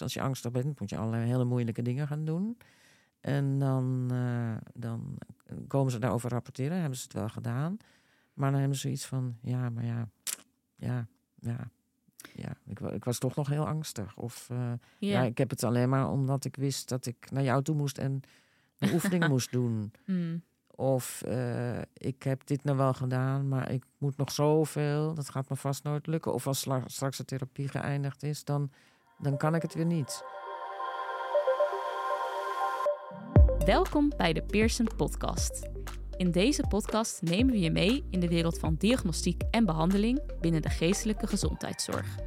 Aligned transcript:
als 0.00 0.14
je 0.14 0.20
angstig 0.20 0.50
bent, 0.50 0.80
moet 0.80 0.90
je 0.90 0.96
allerlei 0.96 1.26
hele 1.26 1.44
moeilijke 1.44 1.82
dingen 1.82 2.06
gaan 2.06 2.24
doen. 2.24 2.58
En 3.20 3.58
dan, 3.58 4.08
eh, 4.12 4.56
dan 4.74 5.18
komen 5.66 5.92
ze 5.92 5.98
daarover 5.98 6.30
rapporteren, 6.30 6.80
hebben 6.80 6.98
ze 6.98 7.04
het 7.04 7.12
wel 7.12 7.28
gedaan. 7.28 7.76
Maar 8.34 8.50
dan 8.50 8.60
hebben 8.60 8.78
ze 8.78 8.90
iets 8.90 9.06
van, 9.06 9.36
ja, 9.42 9.70
maar 9.70 9.84
ja, 9.84 10.08
ja, 10.76 11.06
ja, 11.40 11.70
ja, 12.32 12.56
ik, 12.66 12.80
ik 12.80 13.04
was 13.04 13.18
toch 13.18 13.34
nog 13.34 13.48
heel 13.48 13.66
angstig. 13.66 14.16
Of 14.16 14.48
uh, 14.52 14.72
ja. 14.98 15.22
ik 15.22 15.38
heb 15.38 15.50
het 15.50 15.64
alleen 15.64 15.88
maar 15.88 16.10
omdat 16.10 16.44
ik 16.44 16.56
wist 16.56 16.88
dat 16.88 17.06
ik 17.06 17.30
naar 17.30 17.42
jou 17.42 17.62
toe 17.62 17.74
moest 17.74 17.98
en 17.98 18.20
een 18.78 18.92
oefening 18.92 19.28
moest 19.34 19.52
doen. 19.52 19.92
Mm. 20.06 20.42
Of 20.66 21.22
uh, 21.26 21.78
ik 21.92 22.22
heb 22.22 22.46
dit 22.46 22.64
nou 22.64 22.76
wel 22.76 22.94
gedaan, 22.94 23.48
maar 23.48 23.70
ik 23.70 23.84
moet 23.98 24.16
nog 24.16 24.32
zoveel. 24.32 25.14
Dat 25.14 25.28
gaat 25.28 25.48
me 25.48 25.56
vast 25.56 25.84
nooit 25.84 26.06
lukken. 26.06 26.34
Of 26.34 26.46
als 26.46 26.68
straks 26.86 27.16
de 27.16 27.24
therapie 27.24 27.68
geëindigd 27.68 28.22
is, 28.22 28.44
dan, 28.44 28.70
dan 29.18 29.36
kan 29.36 29.54
ik 29.54 29.62
het 29.62 29.74
weer 29.74 29.86
niet. 29.86 30.24
Welkom 33.64 34.12
bij 34.16 34.32
de 34.32 34.42
Pearson 34.42 34.88
Podcast. 34.96 35.68
In 36.16 36.30
deze 36.30 36.64
podcast 36.68 37.22
nemen 37.22 37.52
we 37.52 37.60
je 37.60 37.70
mee 37.70 38.04
in 38.10 38.20
de 38.20 38.28
wereld 38.28 38.58
van 38.58 38.74
diagnostiek 38.74 39.42
en 39.50 39.64
behandeling 39.64 40.40
binnen 40.40 40.62
de 40.62 40.68
geestelijke 40.68 41.26
gezondheidszorg. 41.26 42.18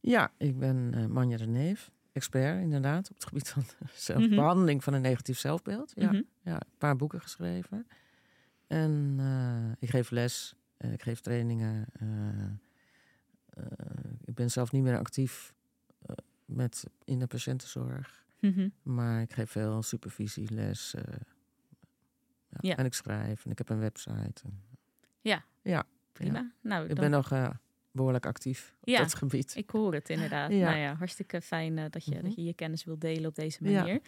Ja, 0.00 0.32
ik 0.36 0.58
ben 0.58 1.10
Manja 1.12 1.36
de 1.36 1.46
Neef 1.46 1.90
expert 2.12 2.62
inderdaad 2.62 3.10
op 3.10 3.14
het 3.14 3.24
gebied 3.24 3.48
van 3.48 3.64
zelfbehandeling 3.94 4.76
mhm. 4.76 4.84
van 4.84 4.94
een 4.94 5.02
negatief 5.02 5.38
zelfbeeld. 5.38 5.92
Ja, 5.94 6.12
mhm. 6.12 6.22
ja, 6.42 6.54
een 6.54 6.78
paar 6.78 6.96
boeken 6.96 7.20
geschreven. 7.20 7.86
En 8.66 9.20
ik 9.78 9.90
geef 9.90 10.10
les, 10.10 10.54
ik 10.78 11.02
geef 11.02 11.20
trainingen. 11.20 11.86
Ik 14.24 14.34
ben 14.34 14.50
zelf 14.50 14.72
niet 14.72 14.82
meer 14.82 14.98
actief 14.98 15.52
met, 16.44 16.84
in 17.04 17.18
de 17.18 17.26
patiëntenzorg. 17.26 18.24
Mhm. 18.42 18.68
Maar 18.82 19.22
ik 19.22 19.32
geef 19.32 19.50
veel 19.50 19.82
supervisie, 19.82 20.54
les. 20.54 20.94
Ja, 22.48 22.58
ja. 22.60 22.76
En 22.76 22.84
ik 22.84 22.94
schrijf 22.94 23.44
en 23.44 23.50
ik 23.50 23.58
heb 23.58 23.68
een 23.68 23.78
website. 23.78 24.42
En, 24.44 24.62
ja, 25.20 25.44
ja, 25.62 25.84
prima. 26.12 26.52
Nou, 26.60 26.88
ik 26.88 26.94
ben 26.94 27.10
nog 27.10 27.30
behoorlijk 27.92 28.26
actief 28.26 28.74
op 28.80 28.88
ja, 28.88 28.98
dat 28.98 29.14
gebied. 29.14 29.56
Ik 29.56 29.70
hoor 29.70 29.94
het 29.94 30.08
inderdaad. 30.08 30.50
Nou 30.50 30.76
ja, 30.76 30.94
hartstikke 30.94 31.40
fijn 31.40 31.76
uh, 31.76 31.84
dat, 31.90 32.04
je, 32.04 32.14
mm 32.14 32.22
dat 32.22 32.34
je 32.34 32.44
je 32.44 32.54
kennis 32.54 32.84
wilt 32.84 33.00
delen 33.00 33.26
op 33.26 33.34
deze 33.34 33.62
manier. 33.62 34.00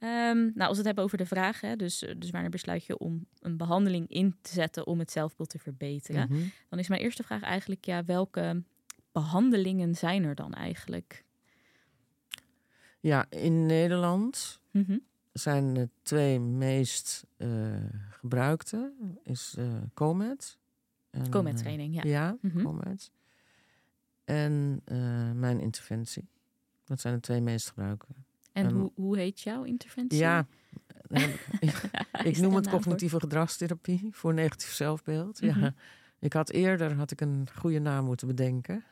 Um, 0.00 0.52
nou, 0.54 0.68
als 0.68 0.70
we 0.70 0.76
het 0.76 0.84
hebben 0.84 1.04
over 1.04 1.18
de 1.18 1.26
vraag, 1.26 1.60
hè, 1.60 1.76
dus, 1.76 2.04
dus 2.16 2.30
wanneer 2.30 2.50
besluit 2.50 2.84
je 2.84 2.98
om 2.98 3.26
een 3.40 3.56
behandeling 3.56 4.08
in 4.08 4.36
te 4.40 4.52
zetten 4.52 4.86
om 4.86 4.98
het 4.98 5.10
zelfbeeld 5.10 5.48
te 5.48 5.58
verbeteren, 5.58 6.26
mm 6.28 6.36
-hmm. 6.36 6.50
dan 6.68 6.78
is 6.78 6.88
mijn 6.88 7.00
eerste 7.00 7.22
vraag 7.22 7.42
eigenlijk, 7.42 7.84
ja, 7.84 8.04
welke 8.04 8.62
behandelingen 9.12 9.94
zijn 9.94 10.24
er 10.24 10.34
dan 10.34 10.54
eigenlijk? 10.54 11.24
Ja, 13.00 13.26
in 13.30 13.66
Nederland 13.66 14.60
mm 14.70 14.84
-hmm. 14.86 15.02
zijn 15.32 15.74
de 15.74 15.88
twee 16.02 16.40
meest 16.40 17.26
uh, 17.36 17.76
gebruikte 18.10 18.92
is 19.22 19.54
uh, 19.58 19.72
Comet 19.94 20.58
Comet-training, 21.30 21.94
ja. 21.94 22.02
Ja, 22.04 22.36
mm 22.40 22.50
-hmm. 22.50 22.82
En 24.24 24.82
mijn 25.38 25.60
interventie. 25.60 26.28
Dat 26.84 27.00
zijn 27.00 27.14
de 27.14 27.20
twee 27.20 27.40
meest 27.40 27.68
gebruikte. 27.68 28.12
En, 28.52 28.66
en 28.66 28.72
hoe, 28.72 28.92
hoe 28.94 29.16
heet 29.18 29.40
jouw 29.40 29.62
interventie? 29.62 30.18
Ja, 30.18 30.46
ik, 32.24 32.38
noem 32.38 32.54
het 32.54 32.68
cognitieve 32.68 33.20
gedragstherapie 33.20 34.08
voor 34.10 34.34
negatief 34.34 34.72
zelfbeeld. 34.72 35.40
Mm 35.40 35.48
-hmm. 35.48 35.62
Ja, 35.62 35.74
ik 36.18 36.32
had 36.32 36.50
eerder 36.50 36.94
had 36.94 37.10
ik 37.10 37.20
een 37.20 37.48
goede 37.54 37.78
naam 37.78 38.04
moeten 38.04 38.26
bedenken. 38.26 38.84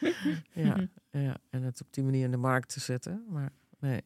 ja, 0.52 0.88
ja, 1.10 1.36
en 1.50 1.62
het 1.62 1.80
op 1.80 1.86
die 1.90 2.04
manier 2.04 2.24
in 2.24 2.30
de 2.30 2.36
markt 2.36 2.72
te 2.72 2.80
zetten. 2.80 3.24
Maar 3.28 3.52
nee. 3.78 4.02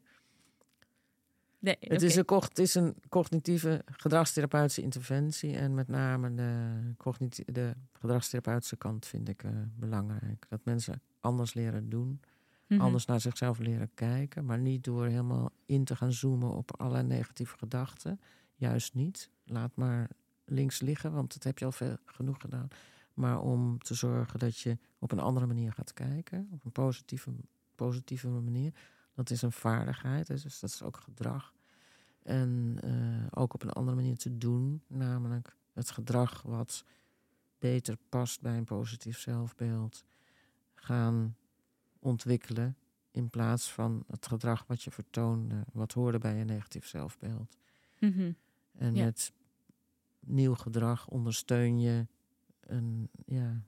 Nee, 1.60 1.76
het, 1.80 1.92
okay. 1.92 2.06
is 2.06 2.16
een, 2.16 2.24
het 2.28 2.58
is 2.58 2.74
een 2.74 2.94
cognitieve 3.08 3.84
gedragstherapeutische 3.86 4.82
interventie. 4.82 5.56
En 5.56 5.74
met 5.74 5.88
name 5.88 6.34
de, 6.34 7.42
de 7.46 7.74
gedragstherapeutische 7.92 8.76
kant 8.76 9.06
vind 9.06 9.28
ik 9.28 9.42
uh, 9.42 9.50
belangrijk. 9.76 10.46
Dat 10.48 10.60
mensen 10.64 11.02
anders 11.20 11.54
leren 11.54 11.88
doen. 11.88 12.06
Mm 12.06 12.20
-hmm. 12.66 12.80
Anders 12.80 13.04
naar 13.04 13.20
zichzelf 13.20 13.58
leren 13.58 13.90
kijken. 13.94 14.44
Maar 14.44 14.58
niet 14.58 14.84
door 14.84 15.06
helemaal 15.06 15.50
in 15.64 15.84
te 15.84 15.96
gaan 15.96 16.12
zoomen 16.12 16.50
op 16.50 16.80
alle 16.80 17.02
negatieve 17.02 17.58
gedachten. 17.58 18.20
Juist 18.54 18.94
niet. 18.94 19.30
Laat 19.44 19.70
maar 19.74 20.08
links 20.44 20.80
liggen, 20.80 21.12
want 21.12 21.32
dat 21.32 21.42
heb 21.42 21.58
je 21.58 21.64
al 21.64 21.72
veel 21.72 21.96
genoeg 22.04 22.40
gedaan. 22.40 22.68
Maar 23.18 23.40
om 23.40 23.78
te 23.78 23.94
zorgen 23.94 24.38
dat 24.38 24.58
je 24.58 24.78
op 24.98 25.12
een 25.12 25.18
andere 25.18 25.46
manier 25.46 25.72
gaat 25.72 25.92
kijken. 25.92 26.48
Op 26.52 26.64
een 26.64 26.72
positieve, 26.72 27.30
positieve 27.74 28.28
manier. 28.28 28.72
Dat 29.14 29.30
is 29.30 29.42
een 29.42 29.52
vaardigheid, 29.52 30.26
dus 30.26 30.60
dat 30.60 30.70
is 30.70 30.82
ook 30.82 30.96
gedrag. 30.96 31.54
En 32.22 32.78
uh, 32.84 33.26
ook 33.30 33.54
op 33.54 33.62
een 33.62 33.72
andere 33.72 33.96
manier 33.96 34.16
te 34.16 34.38
doen, 34.38 34.82
namelijk 34.86 35.56
het 35.72 35.90
gedrag 35.90 36.42
wat 36.42 36.84
beter 37.58 37.98
past 38.08 38.40
bij 38.40 38.56
een 38.56 38.64
positief 38.64 39.18
zelfbeeld 39.18 40.04
gaan 40.74 41.36
ontwikkelen. 41.98 42.76
In 43.10 43.30
plaats 43.30 43.72
van 43.72 44.04
het 44.06 44.26
gedrag 44.26 44.64
wat 44.66 44.82
je 44.82 44.90
vertoonde, 44.90 45.64
wat 45.72 45.92
hoorde 45.92 46.18
bij 46.18 46.40
een 46.40 46.46
negatief 46.46 46.86
zelfbeeld. 46.86 47.56
Mm 47.98 48.12
-hmm. 48.12 48.36
En 48.72 48.94
ja. 48.94 49.04
met 49.04 49.32
nieuw 50.20 50.54
gedrag 50.54 51.08
ondersteun 51.08 51.80
je 51.80 52.06
een 52.68 53.08
ja, 53.26 53.62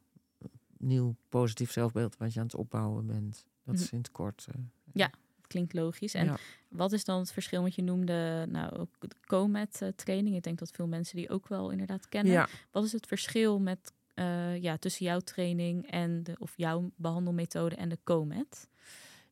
nieuw 0.79 1.15
positief 1.29 1.73
zelfbeeld 1.73 2.17
wat 2.17 2.33
je 2.33 2.41
aan 2.41 2.47
het 2.47 2.55
opbouwen 2.55 3.07
bent. 3.07 3.47
Dat 3.65 3.75
is 3.79 3.91
in 3.91 3.99
het 3.99 4.11
kort. 4.11 4.47
Uh, 4.57 4.63
ja, 4.93 5.11
klinkt 5.47 5.73
logisch. 5.73 6.15
En 6.15 6.25
Ja. 6.25 6.37
wat 6.69 6.93
is 6.93 7.05
dan 7.05 7.19
het 7.19 7.33
verschil? 7.33 7.61
Want 7.61 7.75
je 7.75 7.83
noemde 7.83 8.47
nou 8.49 8.73
ook 8.77 8.89
de 9.01 9.09
COMET-training. 9.27 10.37
Ik 10.37 10.43
denk 10.43 10.59
dat 10.59 10.71
veel 10.71 10.87
mensen 10.87 11.17
die 11.17 11.29
ook 11.31 11.49
wel 11.49 11.71
inderdaad 11.71 12.09
kennen. 12.09 12.33
Ja, 12.33 12.49
Wat 12.71 12.85
is 12.85 12.93
het 12.93 13.07
verschil 13.07 13.61
met, 13.61 13.93
eh, 14.15 14.63
ja, 14.63 14.77
tussen 14.77 15.07
jouw 15.07 15.21
training 15.21 15.91
en 15.91 16.23
de, 16.23 16.35
of 16.39 16.53
jouw 16.57 16.91
behandelmethode 16.97 17.75
en 17.75 17.89
de 17.89 17.99
COMET? 18.05 18.69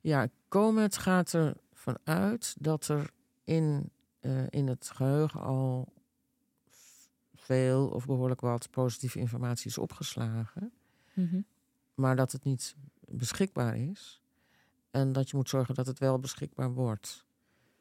ja, 0.01 0.29
Comet 0.49 0.97
gaat 0.97 1.35
ervan 1.35 1.99
uit 2.05 2.55
dat 2.59 2.89
er 2.89 3.11
in, 3.45 3.91
eh, 4.21 4.47
in 4.49 4.67
het 4.69 4.91
geheugen 4.95 5.41
al 5.41 5.93
veel 7.49 7.89
of 7.89 8.07
behoorlijk 8.07 8.41
wat 8.41 8.71
positieve 8.71 9.19
informatie 9.19 9.67
is 9.67 9.79
opgeslagen. 9.79 10.73
Mhm. 11.15 11.41
maar 11.95 12.17
dat 12.17 12.33
het 12.33 12.45
niet 12.45 12.77
beschikbaar 13.09 13.77
is. 13.77 14.23
En 14.91 15.13
dat 15.13 15.31
je 15.31 15.37
moet 15.37 15.49
zorgen 15.49 15.75
dat 15.75 15.87
het 15.87 15.99
wel 15.99 16.19
beschikbaar 16.19 16.73
wordt. 16.73 17.27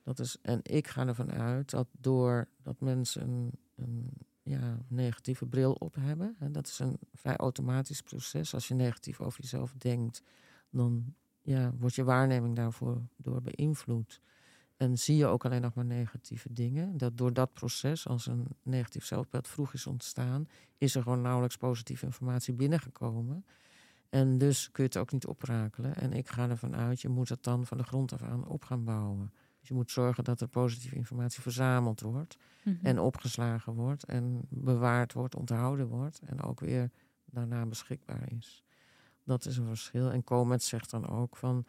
Dat 0.03 0.19
is, 0.19 0.37
en 0.41 0.59
ik 0.63 0.87
ga 0.87 1.07
ervan 1.07 1.31
uit 1.31 1.69
dat 1.69 1.87
doordat 1.91 2.79
mensen 2.79 3.21
een, 3.21 3.51
een, 3.75 4.11
ja, 4.43 4.77
negatieve 4.87 5.45
bril 5.45 5.73
op 5.73 5.95
hebben. 5.95 6.35
En 6.39 6.51
dat 6.51 6.67
is 6.67 6.79
een 6.79 6.97
vrij 7.13 7.35
automatisch 7.35 8.01
proces. 8.01 8.53
Als 8.53 8.67
je 8.67 8.73
negatief 8.73 9.21
over 9.21 9.41
jezelf 9.41 9.73
denkt, 9.77 10.21
dan 10.69 11.13
ja, 11.41 11.73
wordt 11.79 11.95
je 11.95 12.03
waarneming 12.03 12.55
daarvoor 12.55 13.01
door 13.15 13.41
beïnvloed. 13.41 14.21
En 14.77 14.97
zie 14.97 15.17
je 15.17 15.25
ook 15.25 15.45
alleen 15.45 15.61
nog 15.61 15.73
maar 15.73 15.85
negatieve 15.85 16.53
dingen. 16.53 16.97
Dat 16.97 17.17
door 17.17 17.33
dat 17.33 17.53
proces, 17.53 18.07
als 18.07 18.25
een 18.25 18.47
negatief 18.63 19.05
zelfbeeld 19.05 19.47
vroeg 19.47 19.73
is 19.73 19.87
ontstaan, 19.87 20.47
is 20.77 20.95
er 20.95 21.01
gewoon 21.01 21.21
nauwelijks 21.21 21.57
positieve 21.57 22.05
informatie 22.05 22.53
binnengekomen. 22.53 23.45
En 24.09 24.37
dus 24.37 24.71
kun 24.71 24.83
je 24.83 24.89
het 24.89 24.97
ook 24.97 25.11
niet 25.11 25.25
oprakelen. 25.25 25.95
En 25.95 26.13
ik 26.13 26.29
ga 26.29 26.49
ervan 26.49 26.75
uit, 26.75 27.01
je 27.01 27.09
moet 27.09 27.29
het 27.29 27.43
dan 27.43 27.65
van 27.65 27.77
de 27.77 27.83
grond 27.83 28.13
af 28.13 28.21
aan 28.21 28.47
op 28.47 28.63
gaan 28.63 28.83
bouwen. 28.83 29.31
Dus 29.59 29.67
je 29.67 29.73
moet 29.73 29.91
zorgen 29.91 30.23
dat 30.23 30.41
er 30.41 30.47
positieve 30.47 30.95
informatie 30.95 31.41
verzameld 31.41 32.01
wordt. 32.01 32.37
Mhm. 32.63 32.85
En 32.85 32.99
opgeslagen 32.99 33.73
wordt. 33.73 34.03
En 34.03 34.41
bewaard 34.49 35.13
wordt, 35.13 35.35
onthouden 35.35 35.87
wordt. 35.87 36.21
En 36.25 36.41
ook 36.41 36.59
weer 36.59 36.91
daarna 37.25 37.65
beschikbaar 37.65 38.31
is. 38.31 38.63
Dat 39.23 39.45
is 39.45 39.57
een 39.57 39.65
verschil. 39.65 40.11
En 40.11 40.23
Comet 40.23 40.63
zegt 40.63 40.89
dan 40.89 41.07
ook 41.07 41.37
van 41.37 41.65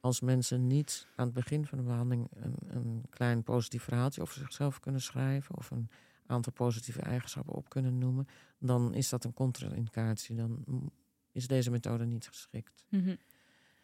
als 0.00 0.20
mensen 0.20 0.66
niet 0.66 1.06
aan 1.16 1.24
het 1.24 1.34
begin 1.34 1.66
van 1.66 1.78
de 1.78 1.84
behandeling 1.84 2.28
een, 2.34 2.54
een 2.68 3.04
klein 3.10 3.42
positief 3.42 3.82
verhaaltje 3.82 4.22
over 4.22 4.34
zichzelf 4.34 4.80
kunnen 4.80 5.00
schrijven 5.00 5.56
of 5.56 5.70
een 5.70 5.88
aantal 6.26 6.52
positieve 6.52 7.00
eigenschappen 7.02 7.54
op 7.54 7.68
kunnen 7.68 7.98
noemen, 7.98 8.26
dan 8.58 8.94
is 8.94 9.08
dat 9.08 9.24
een 9.24 9.34
contra-indicatie. 9.34 10.34
Dan 10.36 10.64
is 11.32 11.46
deze 11.46 11.70
methode 11.70 12.04
niet 12.06 12.26
geschikt. 12.26 12.84
Mhm. 12.88 13.16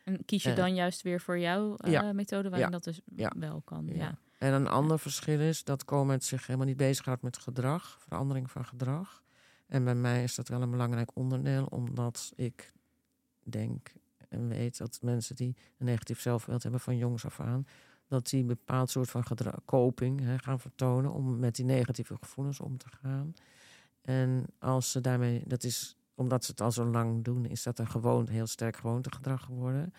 En 0.05 0.25
kies 0.25 0.43
je 0.43 0.51
Eh, 0.51 0.57
dan 0.57 0.75
juist 0.75 1.03
weer 1.03 1.21
voor 1.21 1.39
jouw 1.39 1.77
eh, 1.77 1.93
ja. 1.93 2.13
methode 2.13 2.49
waarin 2.49 2.67
Ja. 2.67 2.73
dat 2.73 2.85
dus 2.85 3.01
Ja. 3.17 3.33
wel 3.39 3.61
kan? 3.65 3.87
Ja. 3.87 3.95
Ja. 3.95 4.19
En 4.39 4.53
een 4.53 4.67
ander 4.69 4.99
verschil 4.99 5.41
is 5.41 5.65
dat 5.65 5.85
Comet 5.85 6.25
zich 6.25 6.47
helemaal 6.47 6.67
niet 6.69 6.77
bezighoudt 6.77 7.23
met 7.23 7.39
gedrag, 7.39 7.97
verandering 8.01 8.51
van 8.51 8.65
gedrag. 8.65 9.23
En 9.67 9.85
bij 9.85 9.95
mij 9.95 10.23
is 10.23 10.35
dat 10.35 10.49
wel 10.49 10.63
een 10.63 10.71
belangrijk 10.71 11.11
onderdeel, 11.17 11.65
omdat 11.67 12.33
ik 12.35 12.73
denk 13.43 13.93
en 14.37 14.49
weet 14.49 14.79
dat 14.79 14.99
mensen 15.03 15.37
die 15.37 15.57
een 15.79 15.87
negatief 15.87 16.21
zelfbeeld 16.21 16.63
hebben 16.63 16.81
van 16.81 16.97
jongs 16.97 17.25
af 17.25 17.41
aan, 17.41 17.67
dat 18.09 18.29
die 18.31 18.41
een 18.41 18.47
bepaald 18.47 18.91
soort 18.91 19.11
van 19.11 19.25
gedra- 19.25 19.59
coping 19.65 20.21
hè, 20.21 20.39
gaan 20.39 20.61
vertonen 20.61 21.13
om 21.13 21.39
met 21.39 21.57
die 21.57 21.65
negatieve 21.65 22.17
gevoelens 22.21 22.61
om 22.61 22.77
te 22.79 22.87
gaan. 23.01 23.35
En 24.03 24.45
als 24.59 24.91
ze 24.91 25.01
daarmee, 25.01 25.43
dat 25.47 25.65
is 25.65 25.97
omdat 26.15 26.45
ze 26.45 26.51
het 26.51 26.61
al 26.61 26.73
zo 26.73 26.85
lang 26.87 27.25
doen, 27.25 27.47
is 27.47 27.63
dat 27.63 27.79
een 27.79 27.89
gewoon 27.89 28.29
heel 28.29 28.47
sterk 28.47 28.77
gewoontegedrag 28.77 29.43
geworden. 29.45 29.93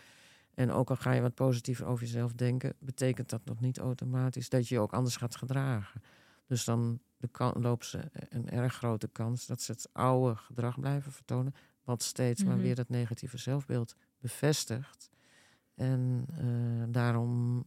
En 0.54 0.72
ook 0.72 0.89
al 0.89 0.95
ga 0.95 1.12
je 1.12 1.22
wat 1.22 1.34
positiever 1.34 1.86
over 1.86 2.06
jezelf 2.06 2.34
denken, 2.34 2.74
betekent 2.80 3.30
dat 3.30 3.45
nog 3.45 3.60
niet 3.60 3.78
automatisch 3.78 4.50
dat 4.50 4.68
je 4.68 4.75
je 4.75 4.81
ook 4.81 4.94
anders 4.94 5.16
gaat 5.18 5.36
gedragen. 5.36 6.01
Dus 6.48 6.63
dan 6.66 7.00
lopen 7.54 7.86
ze 7.86 8.00
een 8.30 8.50
erg 8.50 8.74
grote 8.74 9.07
kans 9.07 9.45
dat 9.45 9.62
ze 9.62 9.72
het 9.72 9.89
oude 9.94 10.36
gedrag 10.36 10.80
blijven 10.80 11.12
vertonen, 11.12 11.56
wat 11.84 12.04
steeds 12.04 12.44
maar 12.44 12.54
Mhm. 12.54 12.63
weer 12.63 12.75
dat 12.75 12.89
negatieve 12.89 13.38
zelfbeeld 13.38 13.95
bevestigt. 14.19 15.09
En 15.75 16.25
eh, 16.37 16.83
daarom 16.87 17.63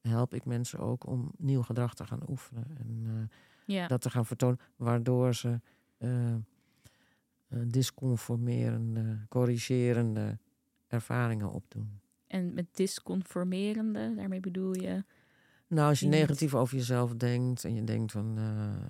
help 0.00 0.34
ik 0.34 0.44
mensen 0.44 0.78
ook 0.78 1.06
om 1.06 1.32
nieuw 1.38 1.62
gedrag 1.62 1.94
te 1.94 2.06
gaan 2.06 2.22
oefenen 2.28 2.66
en 2.78 3.02
eh, 3.06 3.74
Ja. 3.76 3.86
dat 3.86 4.00
te 4.00 4.10
gaan 4.10 4.26
vertonen, 4.26 4.58
waardoor 4.76 5.34
ze 5.34 5.60
eh, 5.98 6.34
disconformerende, 7.66 9.26
corrigerende 9.28 10.38
ervaringen 10.86 11.50
opdoen. 11.50 12.00
En 12.26 12.54
met 12.54 12.66
disconformerende, 12.72 14.14
daarmee 14.14 14.40
bedoel 14.40 14.74
je. 14.74 15.04
Nou, 15.66 15.88
als 15.88 16.00
je 16.00 16.06
negatief 16.06 16.54
over 16.54 16.76
jezelf 16.76 17.14
denkt 17.14 17.64
en 17.64 17.74
je 17.74 17.84
denkt 17.84 18.12
van 18.12 18.38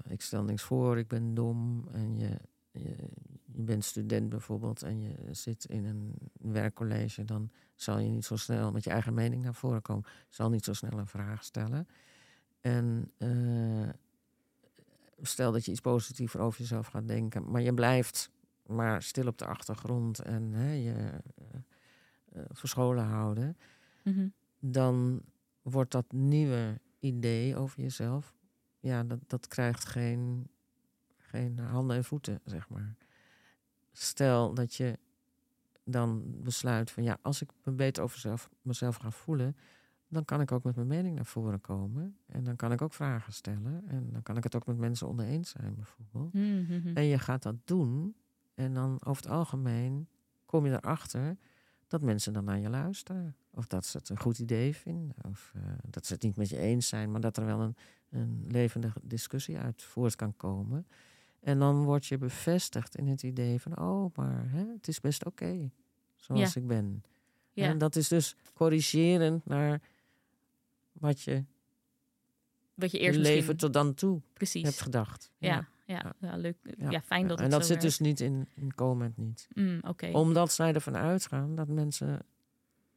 ik 0.09 0.21
stel 0.21 0.43
niks 0.45 0.63
voor, 0.63 0.99
ik 0.99 1.09
ben 1.09 1.35
dom 1.35 1.89
en 1.93 2.19
je, 2.19 2.39
je, 2.71 2.97
je 3.45 3.63
bent 3.63 3.85
student 3.85 4.29
bijvoorbeeld 4.29 4.83
en 4.83 5.01
je 5.01 5.15
zit 5.31 5.65
in 5.65 5.85
een 5.85 6.15
werkcollege, 6.43 7.25
dan 7.25 7.51
zal 7.75 7.99
je 7.99 8.09
niet 8.09 8.25
zo 8.25 8.37
snel 8.37 8.73
met 8.73 8.85
je 8.85 8.91
eigen 8.91 9.15
mening 9.15 9.43
naar 9.43 9.55
voren 9.55 9.83
komen. 9.83 10.05
Zal 10.29 10.51
niet 10.51 10.65
zo 10.65 10.73
snel 10.73 10.99
een 10.99 11.07
vraag 11.07 11.45
stellen. 11.45 11.89
En 12.61 13.11
eh, 13.19 13.89
stel 15.23 15.53
dat 15.53 15.65
je 15.65 15.71
iets 15.71 15.81
positiever 15.81 16.41
over 16.41 16.61
jezelf 16.61 16.87
gaat 16.87 17.09
denken, 17.09 17.51
maar 17.51 17.63
je 17.63 17.75
blijft 17.75 18.31
maar 18.67 19.03
stil 19.03 19.27
op 19.27 19.39
de 19.39 19.47
achtergrond 19.47 20.19
en 20.19 20.53
hè, 20.53 20.73
je 20.73 20.93
eh, 20.95 21.21
eh, 22.33 22.43
verscholen 22.51 23.05
houden 23.05 23.57
Mhm. 24.05 24.29
dan 24.59 25.23
wordt 25.63 25.91
dat 25.91 26.13
nieuwe 26.13 26.81
idee 26.99 27.57
over 27.57 27.83
jezelf, 27.83 28.35
ja, 28.81 29.05
dat, 29.05 29.19
dat 29.27 29.47
krijgt 29.47 29.85
geen, 29.85 30.49
geen 31.19 31.59
handen 31.59 31.97
en 31.97 32.05
voeten, 32.05 32.41
zeg 32.45 32.69
maar. 32.69 32.97
Stel 33.93 34.55
dat 34.55 34.75
je 34.75 34.99
dan 35.85 36.23
besluit 36.43 36.91
van 36.91 37.03
ja, 37.03 37.19
als 37.23 37.43
ik 37.43 37.51
me 37.65 37.73
beter 37.73 38.03
over 38.03 38.19
zelf, 38.19 38.51
mezelf 38.63 38.97
ga 38.97 39.11
voelen, 39.11 39.57
dan 40.09 40.25
kan 40.25 40.41
ik 40.41 40.53
ook 40.53 40.65
met 40.65 40.77
mijn 40.77 40.87
mening 40.87 41.15
naar 41.15 41.27
voren 41.27 41.61
komen. 41.61 42.17
En 42.27 42.45
dan 42.45 42.57
kan 42.57 42.73
ik 42.73 42.83
ook 42.83 42.93
vragen 42.93 43.33
stellen. 43.33 43.83
En 43.87 44.09
dan 44.13 44.23
kan 44.23 44.37
ik 44.37 44.43
het 44.43 44.55
ook 44.55 44.67
met 44.67 44.79
mensen 44.79 45.09
oneens 45.09 45.51
zijn, 45.51 45.75
bijvoorbeeld. 45.75 46.33
Mhm. 46.33 46.97
En 46.97 47.05
je 47.05 47.19
gaat 47.19 47.43
dat 47.43 47.57
doen. 47.65 48.17
En 48.55 48.75
dan 48.75 48.99
over 49.05 49.23
het 49.23 49.33
algemeen 49.33 50.09
kom 50.47 50.67
je 50.67 50.73
erachter 50.73 51.37
dat 51.87 52.03
mensen 52.03 52.33
dan 52.33 52.45
naar 52.45 52.59
je 52.59 52.69
luisteren. 52.71 53.37
Of 53.51 53.67
dat 53.67 53.87
ze 53.87 53.99
het 53.99 54.09
een 54.09 54.19
goed 54.19 54.39
idee 54.39 54.77
vinden. 54.77 55.17
Of 55.29 55.53
eh, 55.57 55.63
dat 55.91 56.07
ze 56.07 56.13
het 56.13 56.23
niet 56.23 56.37
met 56.37 56.49
je 56.49 56.59
eens 56.59 56.89
zijn, 56.89 57.11
maar 57.11 57.21
dat 57.21 57.37
er 57.37 57.45
wel 57.45 57.61
een, 57.61 57.77
een 58.09 58.45
levendige 58.49 59.01
discussie 59.03 59.59
uit 59.59 59.83
voort 59.83 60.17
kan 60.17 60.37
komen. 60.37 60.87
En 61.43 61.59
dan 61.59 61.85
word 61.85 62.07
je 62.07 62.19
bevestigd 62.19 62.97
in 62.97 63.07
het 63.07 63.23
idee 63.23 63.61
van, 63.61 63.79
oh, 63.79 64.17
maar 64.17 64.51
hè, 64.51 64.65
het 64.77 64.89
is 64.89 65.01
best 65.01 65.27
oké 65.27 65.71
zoals 66.17 66.57
ik 66.57 66.67
ben. 66.67 67.03
Ja. 67.53 67.67
En 67.67 67.79
dat 67.79 67.97
is 67.97 68.09
dus 68.09 68.37
corrigerend 68.55 69.47
naar 69.47 69.81
wat 70.93 71.21
je 71.21 71.45
Wat 72.75 72.91
je 72.91 72.99
je 72.99 73.05
eerst 73.05 73.19
leven 73.19 73.57
tot 73.57 73.73
dan 73.73 73.95
toe 73.95 74.21
Precies. 74.33 74.63
hebt 74.63 74.81
gedacht. 74.81 75.31
Ja, 75.39 75.69
ja, 75.87 76.15
ja. 76.21 76.37
leuk. 76.37 76.57
Ja, 76.79 77.01
fijn 77.01 77.27
dat 77.27 77.37
en 77.39 77.43
het 77.43 77.53
dat 77.53 77.61
zo 77.61 77.67
zit 77.67 77.83
werkt. 77.83 77.99
dus 77.99 77.99
niet 77.99 78.21
in, 78.21 78.49
in 78.55 78.75
comment 78.75 79.17
niet. 79.17 79.49
Mm, 79.55 79.79
Oké. 79.89 80.11
Omdat 80.13 80.53
zij 80.53 80.73
ervan 80.73 80.97
uitgaan 80.97 81.55
dat 81.55 81.69
mensen 81.69 82.25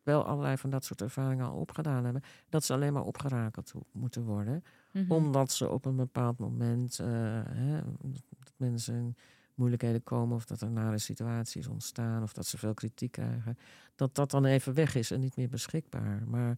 wel 0.03 0.25
allerlei 0.25 0.57
van 0.57 0.69
dat 0.69 0.85
soort 0.85 1.01
ervaringen 1.01 1.45
al 1.45 1.59
opgedaan 1.59 2.03
hebben. 2.03 2.23
Dat 2.49 2.63
ze 2.63 2.73
alleen 2.73 2.93
maar 2.93 3.03
opgerakeld 3.03 3.73
moeten 3.91 4.23
worden. 4.23 4.63
Mhm. 4.91 5.11
Omdat 5.11 5.51
ze 5.51 5.69
op 5.69 5.85
een 5.85 5.95
bepaald 5.95 6.37
moment, 6.39 6.99
eh, 6.99 7.07
hè, 7.45 7.81
dat 8.01 8.23
mensen 8.57 8.95
in 8.95 9.15
moeilijkheden 9.53 10.03
komen 10.03 10.35
of 10.35 10.45
dat 10.45 10.61
er 10.61 10.71
nare 10.71 10.97
situaties 10.97 11.67
ontstaan 11.67 12.23
of 12.23 12.33
dat 12.33 12.45
ze 12.45 12.57
veel 12.57 12.73
kritiek 12.73 13.11
krijgen. 13.11 13.57
Dat 13.95 14.15
dat 14.15 14.31
dan 14.31 14.45
even 14.45 14.73
weg 14.73 14.95
is 14.95 15.11
en 15.11 15.19
niet 15.19 15.35
meer 15.35 15.49
beschikbaar. 15.49 16.23
Maar 16.27 16.57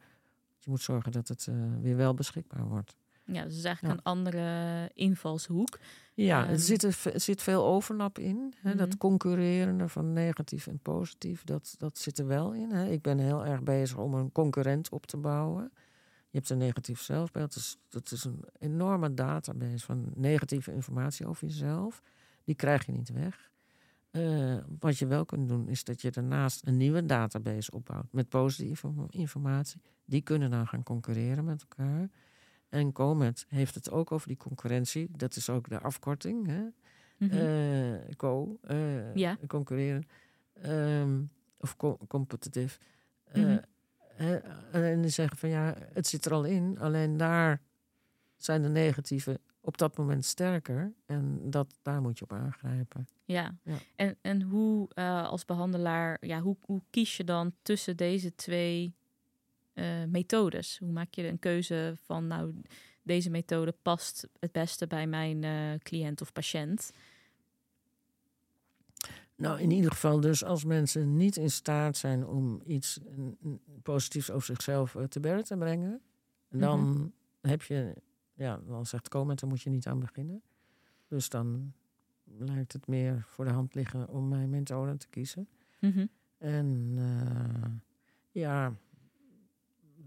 je 0.60 0.70
moet 0.70 0.82
zorgen 0.82 1.12
dat 1.12 1.28
het 1.28 1.48
eh, 1.48 1.56
weer 1.82 1.96
wel 1.98 2.14
beschikbaar 2.14 2.66
wordt. 2.68 2.96
Ja, 3.24 3.44
dus 3.44 3.58
is 3.58 3.64
eigenlijk 3.64 3.96
Ja. 3.96 4.00
een 4.00 4.18
andere 4.18 4.90
invalshoek. 4.94 5.80
Ja, 6.14 6.42
Ehm. 6.44 6.52
er 6.52 6.60
zit, 6.60 6.84
er, 6.84 6.98
zit 7.16 7.42
veel 7.42 7.66
overlap 7.66 8.20
in. 8.20 8.54
Hè? 8.62 8.70
Mhm. 8.70 8.78
Dat 8.78 8.98
concurreren 8.98 9.90
van 9.90 10.14
negatief 10.14 10.68
en 10.68 10.80
positief, 10.80 11.44
dat, 11.44 11.76
dat 11.78 11.98
zit 11.98 12.18
er 12.20 12.28
wel 12.28 12.54
in. 12.54 12.72
Hè? 12.72 12.90
Ik 12.90 13.02
ben 13.02 13.18
heel 13.20 13.46
erg 13.46 13.64
bezig 13.64 13.98
om 13.98 14.14
een 14.14 14.32
concurrent 14.32 14.90
op 14.90 15.06
te 15.06 15.18
bouwen. 15.18 15.72
Je 16.38 16.44
hebt 16.44 16.50
een 16.62 16.66
negatief 16.68 17.02
zelfbeeld. 17.02 17.54
Dus 17.54 17.78
dat 17.90 18.12
is 18.12 18.24
een 18.24 18.44
enorme 18.60 19.14
database 19.14 19.86
van 19.86 20.12
negatieve 20.16 20.72
informatie 20.74 21.28
over 21.28 21.48
jezelf. 21.48 22.02
Die 22.44 22.56
krijg 22.56 22.86
je 22.86 22.92
niet 22.92 23.10
weg. 23.10 23.52
Eh, 24.12 24.58
wat 24.80 24.98
je 24.98 25.08
wel 25.08 25.26
kunt 25.26 25.48
doen, 25.48 25.68
is 25.70 25.84
dat 25.84 26.02
je 26.02 26.12
daarnaast 26.12 26.68
een 26.68 26.78
nieuwe 26.78 27.06
database 27.06 27.72
opbouwt 27.72 28.12
met 28.12 28.30
positieve 28.30 28.88
inform- 28.88 29.08
informatie. 29.10 29.82
Die 30.06 30.22
kunnen 30.22 30.50
dan 30.50 30.68
gaan 30.68 30.84
concurreren 30.84 31.46
met 31.46 31.62
elkaar. 31.70 32.10
En 32.70 32.92
Comet 32.92 33.46
heeft 33.50 33.76
het 33.76 33.92
ook 33.92 34.12
over 34.12 34.28
die 34.28 34.38
concurrentie. 34.38 35.08
Dat 35.12 35.36
is 35.36 35.50
ook 35.50 35.70
de 35.70 35.80
afkorting. 35.80 36.46
Hè? 36.48 36.64
Mhm. 37.18 37.38
Eh, 37.38 38.16
co, 38.16 38.58
eh, 38.62 39.16
Ja. 39.16 39.38
concurreren. 39.48 40.04
Ehm, 40.54 41.22
of 41.58 41.76
co- 41.78 41.98
competitief. 42.08 42.80
Mhm. 43.34 43.58
En 44.72 45.02
die 45.02 45.12
zeggen 45.12 45.38
van 45.38 45.50
ja, 45.50 45.76
het 45.94 46.08
zit 46.08 46.26
er 46.26 46.34
al 46.34 46.44
in. 46.44 46.80
Alleen 46.80 47.18
daar 47.18 47.62
zijn 48.38 48.62
de 48.62 48.70
negatieve 48.70 49.40
op 49.62 49.78
dat 49.78 49.98
moment 49.98 50.26
sterker. 50.26 50.94
En 51.06 51.40
dat, 51.50 51.78
daar 51.82 52.02
moet 52.02 52.18
je 52.18 52.24
op 52.24 52.34
aangrijpen. 52.34 53.08
Ja. 53.26 53.58
Ja. 53.64 53.78
En, 53.96 54.18
en 54.22 54.42
hoe 54.42 54.90
eh, 54.94 55.28
als 55.28 55.46
behandelaar, 55.46 56.18
ja, 56.22 56.42
hoe, 56.42 56.58
hoe 56.62 56.82
kies 56.90 57.18
je 57.18 57.24
dan 57.24 57.54
tussen 57.62 57.98
deze 57.98 58.36
twee 58.36 58.96
eh, 59.74 59.86
methodes? 60.08 60.78
Hoe 60.78 60.92
maak 60.92 61.14
je 61.14 61.28
een 61.28 61.40
keuze 61.40 61.94
van, 62.04 62.28
nou, 62.28 62.62
deze 63.04 63.30
methode 63.30 63.76
past 63.82 64.28
het 64.40 64.52
beste 64.52 64.88
bij 64.88 65.08
mijn 65.08 65.44
eh, 65.44 65.80
cliënt 65.80 66.22
of 66.22 66.34
patiënt? 66.34 66.92
Nou, 69.38 69.60
in 69.60 69.72
ieder 69.72 69.92
geval 69.92 70.20
dus 70.20 70.44
als 70.44 70.64
mensen 70.64 71.16
niet 71.16 71.36
in 71.36 71.52
staat 71.52 71.98
zijn 71.98 72.26
om 72.26 72.62
iets 72.66 73.00
positiefs 73.82 74.32
over 74.32 74.46
zichzelf 74.46 74.96
eh, 74.96 75.04
te 75.04 75.20
berden 75.20 75.46
te 75.46 75.58
brengen, 75.58 76.02
dan 76.50 77.14
heb 77.42 77.62
je, 77.62 77.94
ja, 78.34 78.60
dan 78.68 78.86
zegt 78.86 79.10
Comet, 79.10 79.40
daar 79.40 79.50
moet 79.50 79.62
je 79.62 79.70
niet 79.70 79.88
aan 79.88 80.00
beginnen. 80.00 80.42
Dus 81.08 81.30
dan 81.30 81.74
lijkt 82.24 82.74
het 82.74 82.88
meer 82.88 83.24
voor 83.28 83.46
de 83.46 83.52
hand 83.52 83.76
liggen 83.76 84.10
om 84.10 84.28
mijn 84.28 84.50
methode 84.50 84.98
te 84.98 85.08
kiezen. 85.08 85.48
Mhm. 85.80 86.06
En 86.38 86.94
eh, 86.98 87.72
ja, 88.32 88.74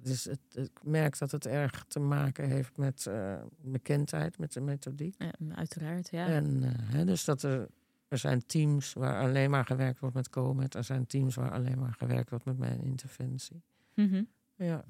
dus 0.02 0.24
het, 0.24 0.40
ik 0.52 0.80
merk 0.82 1.18
dat 1.18 1.30
het 1.30 1.46
erg 1.46 1.84
te 1.88 2.00
maken 2.00 2.48
heeft 2.48 2.76
met 2.76 3.06
eh, 3.06 3.42
bekendheid 3.60 4.38
met 4.38 4.52
de 4.52 4.60
methodiek. 4.60 5.14
Ja, 5.18 5.32
uiteraard, 5.54 6.10
ja. 6.10 6.26
En 6.26 6.62
hè, 6.64 7.04
dus 7.04 7.24
dat 7.24 7.42
er, 7.42 7.68
er 8.10 8.18
zijn 8.18 8.46
teams 8.46 8.92
waar 8.92 9.20
alleen 9.22 9.50
maar 9.50 9.64
gewerkt 9.64 9.98
wordt 10.00 10.14
met 10.14 10.30
COMET. 10.30 10.74
Er 10.74 10.84
zijn 10.84 11.06
teams 11.06 11.34
waar 11.34 11.50
alleen 11.52 11.78
maar 11.78 11.94
gewerkt 11.98 12.30
wordt 12.30 12.44
met 12.44 12.58
mijn 12.58 12.82
interventie. 12.84 13.62
Mhm. 13.94 14.22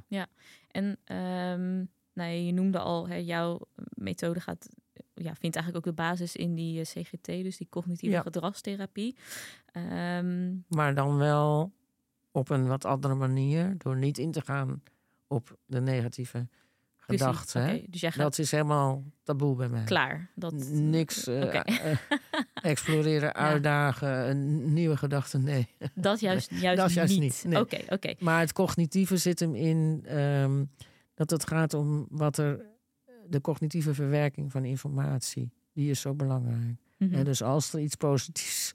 Ja, 0.06 0.26
En 0.68 0.98
ehm, 1.04 1.74
nou, 2.12 2.30
ja, 2.30 2.44
je 2.46 2.52
noemde 2.52 2.78
al, 2.78 3.08
hè, 3.08 3.14
jouw 3.14 3.60
methode 3.94 4.40
gaat, 4.40 4.68
ja, 5.14 5.34
vindt 5.34 5.56
eigenlijk 5.56 5.76
ook 5.76 5.96
de 5.96 6.02
basis 6.02 6.36
in 6.36 6.54
die 6.54 6.78
eh, 6.80 6.84
CGT, 6.86 7.24
dus 7.26 7.56
die 7.56 7.66
cognitieve 7.70 8.14
Ja. 8.14 8.22
gedragstherapie. 8.22 9.16
Ehm, 9.72 10.56
maar 10.68 10.94
dan 10.94 11.16
wel 11.16 11.72
op 12.30 12.48
een 12.50 12.66
wat 12.66 12.84
andere 12.84 13.14
manier. 13.14 13.74
Door 13.78 13.96
niet 13.96 14.18
in 14.18 14.30
te 14.32 14.40
gaan 14.40 14.82
op 15.26 15.58
de 15.66 15.80
negatieve 15.80 16.48
precies. 17.16 17.26
gedachten. 17.26 17.62
hè. 17.62 17.82
Dus 17.88 18.00
jij 18.00 18.10
gaat 18.10 18.22
Dat 18.22 18.38
is 18.38 18.50
helemaal 18.50 19.04
taboe 19.22 19.56
bij 19.56 19.68
mij. 19.68 19.84
klaar. 19.84 20.30
Dat, 20.34 20.52
Niks 20.70 21.26
eh, 21.26 21.42
Oké. 21.42 21.58
eh, 21.58 21.96
exploreren, 22.62 23.34
uitdagen, 23.50 24.28
een 24.30 24.72
nieuwe 24.72 24.96
gedachten, 24.96 25.42
nee. 25.44 25.68
Dat 25.94 26.20
juist, 26.20 26.50
juist, 26.60 26.80
Dat 26.80 26.92
juist 26.92 27.12
niet. 27.12 27.20
niet, 27.20 27.44
nee. 27.46 27.60
Oké, 27.60 27.78
oké. 27.88 28.14
Maar 28.18 28.40
het 28.40 28.52
cognitieve 28.52 29.16
zit 29.16 29.40
hem 29.40 29.54
in 29.54 30.02
ehm, 30.06 30.64
dat 31.14 31.30
het 31.30 31.46
gaat 31.46 31.74
om 31.74 32.06
wat 32.10 32.38
er, 32.38 32.60
de 33.28 33.40
cognitieve 33.40 33.94
verwerking 33.94 34.52
van 34.52 34.64
informatie, 34.64 35.50
die 35.72 35.90
is 35.90 36.00
zo 36.00 36.14
belangrijk. 36.14 36.78
Hè, 36.98 37.24
dus 37.24 37.42
als 37.42 37.72
er 37.72 37.80
iets 37.80 37.94
positiefs, 37.94 38.74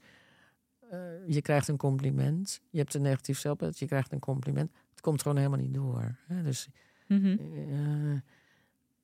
eh, 0.89 0.99
je 1.27 1.41
krijgt 1.41 1.67
een 1.67 1.77
compliment, 1.77 2.61
je 2.69 2.77
hebt 2.79 2.93
een 2.93 3.01
negatief 3.01 3.39
zelfbeeld, 3.39 3.79
je 3.79 3.85
krijgt 3.85 4.11
een 4.11 4.19
compliment, 4.19 4.71
het 4.91 5.01
komt 5.01 5.21
gewoon 5.21 5.37
helemaal 5.37 5.59
niet 5.59 5.73
door. 5.73 6.15
Hè? 6.27 6.43
Dus 6.43 6.67
Mhm. 7.07 7.25
eh, 7.39 8.19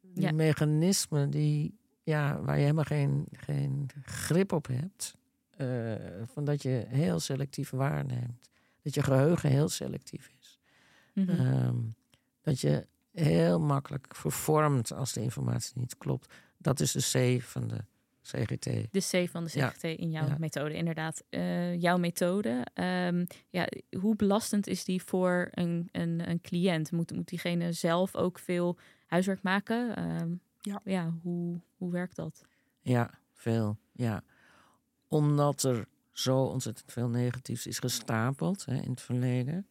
die 0.02 0.24
Ja. 0.24 0.32
mechanismen 0.32 1.30
die, 1.30 1.78
ja, 2.04 2.42
waar 2.42 2.56
je 2.56 2.62
helemaal 2.62 2.84
geen, 2.84 3.26
geen 3.32 3.90
grip 4.04 4.52
op 4.52 4.68
hebt, 4.68 5.16
eh, 5.58 5.96
van 6.24 6.46
dat 6.46 6.62
je 6.62 6.86
heel 6.88 7.20
selectief 7.20 7.70
waarneemt. 7.70 8.50
Dat 8.82 8.94
je 8.94 9.04
geheugen 9.04 9.50
heel 9.50 9.70
selectief 9.70 10.32
is. 10.40 10.60
Mhm. 11.14 11.30
Ehm, 11.30 11.76
dat 12.42 12.60
je 12.60 12.88
heel 13.12 13.60
makkelijk 13.60 14.16
vervormt 14.16 14.92
als 14.94 15.14
de 15.14 15.22
informatie 15.22 15.80
niet 15.80 15.98
klopt. 15.98 16.34
Dat 16.58 16.80
is 16.80 16.92
de 16.92 17.38
C 17.40 17.42
van 17.42 17.68
de 17.68 17.84
CGT. 18.22 18.64
De 18.92 19.26
C 19.26 19.30
van 19.30 19.44
de 19.44 19.52
Ja. 19.54 19.70
CGT 19.70 19.84
in 19.84 20.10
jouw 20.12 20.28
Ja. 20.28 20.36
methode, 20.40 20.74
inderdaad. 20.74 21.24
Eh, 21.30 21.82
jouw 21.82 21.98
methode, 21.98 22.66
ehm, 22.74 23.26
ja, 23.50 23.68
hoe 24.00 24.16
belastend 24.16 24.68
is 24.68 24.84
die 24.86 25.04
voor 25.04 25.48
een, 25.52 25.90
een, 25.92 26.30
een 26.30 26.42
cliënt? 26.42 26.92
Moet, 26.92 27.12
moet 27.16 27.28
diegene 27.28 27.72
zelf 27.74 28.16
ook 28.16 28.40
veel 28.40 28.78
huiswerk 29.06 29.42
maken? 29.44 29.96
Ehm, 29.96 30.34
Ja. 30.62 30.82
ja 30.84 31.14
hoe, 31.22 31.60
hoe 31.78 31.92
werkt 31.92 32.16
dat? 32.16 32.46
Ja, 32.82 33.12
veel. 33.34 33.78
Ja. 33.92 34.24
Omdat 35.08 35.64
er 35.64 35.86
zo 36.12 36.44
ontzettend 36.44 36.92
veel 36.92 37.10
negatiefs 37.10 37.68
is 37.68 37.80
gestapeld 37.80 38.66
hè, 38.66 38.76
in 38.76 38.90
het 38.90 39.02
verleden, 39.02 39.68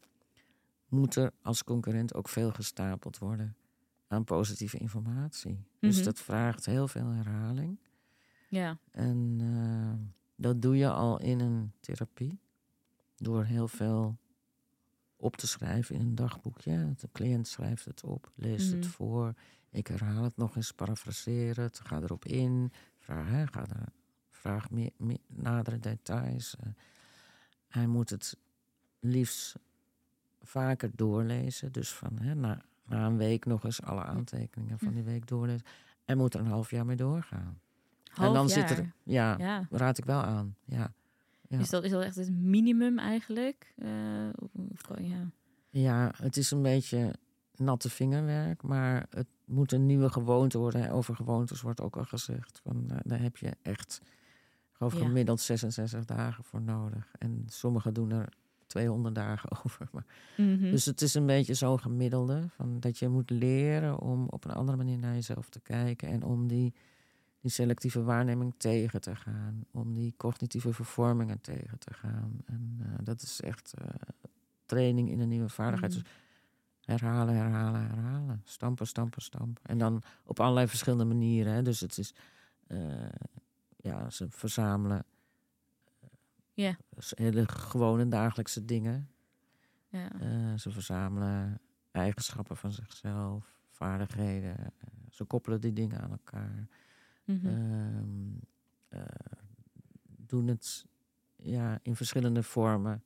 moet 0.88 1.14
er 1.16 1.32
als 1.42 1.64
concurrent 1.64 2.14
ook 2.14 2.28
veel 2.28 2.50
gestapeld 2.50 3.18
worden 3.18 3.56
aan 4.08 4.24
positieve 4.24 4.78
informatie. 4.78 5.64
Dus 5.80 5.96
Mhm. 5.96 6.04
dat 6.04 6.18
vraagt 6.18 6.66
heel 6.66 6.88
veel 6.88 7.06
herhaling. 7.08 7.78
Ja, 8.50 8.78
En 8.90 9.36
eh, 9.40 10.06
dat 10.36 10.62
doe 10.62 10.76
je 10.76 10.90
al 10.90 11.20
in 11.20 11.40
een 11.40 11.72
therapie. 11.80 12.38
Door 13.16 13.44
heel 13.44 13.68
veel 13.68 14.18
op 15.16 15.36
te 15.36 15.46
schrijven 15.46 15.94
in 15.94 16.00
een 16.00 16.14
dagboekje. 16.14 16.94
De 16.96 17.08
cliënt 17.12 17.48
schrijft 17.48 17.84
het 17.84 18.04
op, 18.04 18.32
leest 18.34 18.70
het 18.70 18.80
Mhm. 18.80 18.88
voor. 18.90 19.34
Ik 19.70 19.86
herhaal 19.86 20.22
het 20.24 20.36
nog 20.36 20.56
eens, 20.56 20.72
parafraseer 20.72 21.60
het, 21.60 21.80
ga 21.80 22.00
erop 22.00 22.24
in. 22.24 22.72
Vraag, 22.98 23.28
hè, 23.28 23.46
ga 23.46 23.60
er, 23.68 23.86
vraag 24.30 24.70
meer, 24.70 24.90
meer, 24.96 25.18
nadere 25.26 25.78
details. 25.78 26.56
eh. 26.56 26.66
hij 27.68 27.86
moet 27.86 28.10
het 28.10 28.36
liefst 29.00 29.56
vaker 30.40 30.90
doorlezen. 30.94 31.72
Dus 31.72 31.92
van 31.92 32.18
hè, 32.18 32.34
na, 32.34 32.62
na 32.86 33.06
een 33.06 33.16
week 33.16 33.44
nog 33.44 33.64
eens 33.64 33.82
alle 33.82 34.02
aantekeningen 34.04 34.78
van 34.78 34.94
die 34.94 35.02
week 35.02 35.26
doorlezen. 35.26 35.66
En 36.04 36.16
moet 36.16 36.34
er 36.34 36.40
een 36.40 36.46
half 36.46 36.70
jaar 36.70 36.86
mee 36.86 36.96
doorgaan. 36.96 37.60
Half 38.10 38.28
en 38.28 38.34
dan 38.34 38.46
jaar. 38.46 38.68
zit 38.68 38.78
er, 38.78 38.92
ja, 39.02 39.38
Ja, 39.38 39.66
raad 39.70 39.98
ik 39.98 40.04
wel 40.04 40.20
aan. 40.22 40.56
Ja. 40.64 40.92
Ja. 41.48 41.58
Is, 41.58 41.70
dat, 41.70 41.84
is 41.84 41.90
dat 41.90 42.02
echt 42.02 42.16
het 42.16 42.30
minimum 42.32 42.98
eigenlijk? 42.98 43.72
Eh, 43.76 43.90
of- 44.38 44.98
ja. 45.00 45.30
ja, 45.70 46.12
het 46.16 46.36
is 46.36 46.50
een 46.50 46.62
beetje 46.62 47.14
natte 47.56 47.90
vingerwerk, 47.90 48.62
maar 48.62 49.06
het 49.10 49.26
moet 49.44 49.72
een 49.72 49.86
nieuwe 49.86 50.08
gewoonte 50.10 50.58
worden. 50.58 50.84
En 50.84 50.90
Over 50.90 51.14
gewoontes 51.16 51.60
wordt 51.60 51.80
ook 51.80 51.96
al 51.96 52.04
gezegd. 52.04 52.60
Van, 52.62 52.86
nou, 52.86 53.00
daar 53.04 53.20
heb 53.20 53.36
je 53.36 53.56
echt 53.62 54.00
geloof 54.72 54.94
Ja. 54.94 55.00
gemiddeld 55.06 55.40
66 55.40 56.04
dagen 56.04 56.44
voor 56.44 56.62
nodig. 56.62 57.12
En 57.18 57.44
sommigen 57.46 57.94
doen 57.94 58.10
er 58.10 58.32
200 58.66 59.14
dagen 59.14 59.50
over. 59.64 59.88
Maar, 59.92 60.04
Mhm. 60.36 60.70
Dus 60.70 60.84
het 60.84 61.00
is 61.02 61.14
een 61.14 61.26
beetje 61.26 61.54
zo'n 61.54 61.80
gemiddelde. 61.80 62.48
Van 62.48 62.80
dat 62.80 62.98
je 62.98 63.08
moet 63.08 63.30
leren 63.30 63.98
om 64.00 64.26
op 64.28 64.44
een 64.44 64.52
andere 64.54 64.76
manier 64.76 64.98
naar 64.98 65.14
jezelf 65.14 65.48
te 65.48 65.60
kijken. 65.60 66.08
En 66.08 66.22
om 66.22 66.46
die, 66.48 66.74
die 67.40 67.50
selectieve 67.50 68.02
waarneming 68.02 68.54
tegen 68.56 69.00
te 69.00 69.16
gaan. 69.16 69.64
Om 69.70 69.94
die 69.94 70.14
cognitieve 70.16 70.72
vervormingen 70.72 71.40
tegen 71.40 71.78
te 71.78 71.94
gaan. 71.94 72.42
En 72.44 72.78
eh, 72.82 72.98
dat 73.02 73.22
is 73.22 73.40
echt 73.40 73.72
eh, 73.72 73.88
training 74.66 75.10
in 75.10 75.20
een 75.20 75.28
nieuwe 75.28 75.48
vaardigheid. 75.48 75.92
Mhm. 75.92 76.02
Dus 76.02 76.12
herhalen, 76.84 77.34
herhalen, 77.34 77.80
herhalen. 77.80 78.42
Stampen, 78.44 78.86
stampen, 78.86 79.22
stampen. 79.22 79.62
En 79.64 79.78
dan 79.78 80.02
op 80.24 80.40
allerlei 80.40 80.68
verschillende 80.68 81.04
manieren. 81.04 81.52
Hè. 81.52 81.62
Dus 81.62 81.80
het 81.80 81.98
is... 81.98 82.14
eh, 82.66 83.08
ja, 83.76 84.10
ze 84.10 84.26
verzamelen 84.30 85.04
hele 87.14 87.48
gewone 87.48 88.08
dagelijkse 88.08 88.64
dingen. 88.64 89.10
ja. 89.88 90.56
Ze 90.56 90.70
verzamelen 90.70 91.60
eigenschappen 91.90 92.56
van 92.56 92.72
zichzelf, 92.72 93.58
vaardigheden. 93.70 94.72
ze 95.10 95.24
koppelen 95.24 95.60
die 95.60 95.72
dingen 95.72 96.00
aan 96.00 96.10
elkaar. 96.10 96.68
Mhm. 97.32 97.46
Ehm, 97.46 98.34
eh, 98.88 99.02
doen 100.06 100.46
het 100.46 100.86
ja, 101.36 101.78
in 101.82 101.96
verschillende 101.96 102.42
vormen. 102.42 103.02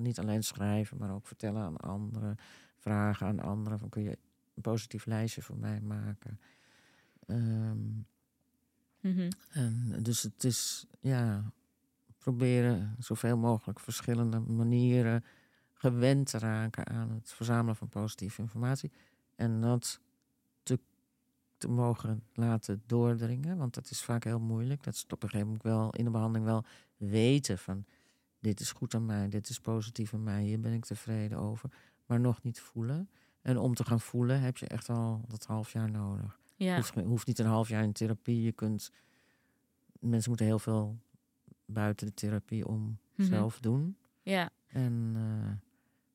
Niet 0.00 0.18
alleen 0.18 0.42
schrijven, 0.44 0.98
maar 0.98 1.14
ook 1.14 1.26
vertellen 1.26 1.62
aan 1.62 1.76
anderen. 1.76 2.36
Vragen 2.76 3.26
aan 3.26 3.40
anderen. 3.40 3.78
Van, 3.78 3.88
kun 3.88 4.02
je 4.02 4.18
een 4.54 4.62
positief 4.62 5.06
lijstje 5.06 5.42
voor 5.42 5.56
mij 5.56 5.80
maken? 5.80 6.40
Ehm, 7.26 7.86
Mhm. 9.00 9.30
en 9.48 9.98
dus 10.02 10.22
het 10.22 10.44
is, 10.44 10.86
ja, 11.00 11.52
proberen 12.18 12.96
zoveel 12.98 13.36
mogelijk 13.36 13.80
verschillende 13.80 14.38
manieren 14.38 15.24
gewend 15.72 16.30
te 16.30 16.38
raken 16.38 16.86
aan 16.86 17.10
het 17.10 17.32
verzamelen 17.32 17.76
van 17.76 17.88
positieve 17.88 18.42
informatie. 18.42 18.92
En 19.36 19.60
dat 19.60 20.00
te 21.62 21.68
mogen 21.68 22.22
laten 22.34 22.82
doordringen, 22.86 23.56
want 23.56 23.74
dat 23.74 23.90
is 23.90 24.02
vaak 24.02 24.24
heel 24.24 24.40
moeilijk. 24.40 24.82
Dat 24.82 24.94
is 24.94 25.04
op 25.08 25.22
een 25.22 25.28
gegeven 25.28 25.46
moment 25.46 25.62
wel 25.64 25.90
in 25.94 26.04
de 26.04 26.10
behandeling 26.10 26.44
wel 26.44 26.64
weten 26.96 27.58
van 27.58 27.84
dit 28.40 28.60
is 28.60 28.72
goed 28.72 28.94
aan 28.94 29.06
mij, 29.06 29.28
dit 29.28 29.48
is 29.48 29.58
positief 29.60 30.14
aan 30.14 30.22
mij, 30.22 30.42
hier 30.42 30.60
ben 30.60 30.72
ik 30.72 30.84
tevreden 30.84 31.38
over, 31.38 31.70
maar 32.06 32.20
nog 32.20 32.42
niet 32.42 32.60
voelen. 32.60 33.08
En 33.42 33.58
om 33.58 33.74
te 33.74 33.84
gaan 33.84 34.00
voelen 34.00 34.40
heb 34.40 34.56
je 34.56 34.66
echt 34.66 34.88
al 34.88 35.24
dat 35.28 35.44
half 35.46 35.72
jaar 35.72 35.90
nodig. 35.90 36.38
Ja. 36.56 36.76
Hoeft, 36.76 36.94
hoeft 36.94 37.26
niet 37.26 37.38
een 37.38 37.46
half 37.46 37.68
jaar 37.68 37.82
in 37.82 37.92
therapie. 37.92 38.42
Je 38.42 38.52
kunt, 38.52 38.90
mensen 40.00 40.28
moeten 40.28 40.46
heel 40.46 40.58
veel 40.58 40.98
buiten 41.66 42.06
de 42.06 42.14
therapie 42.14 42.66
om 42.66 42.98
Mhm. 43.16 43.28
zelf 43.28 43.60
doen. 43.60 43.96
ja. 44.22 44.50
En 44.66 45.12
eh, 45.16 45.50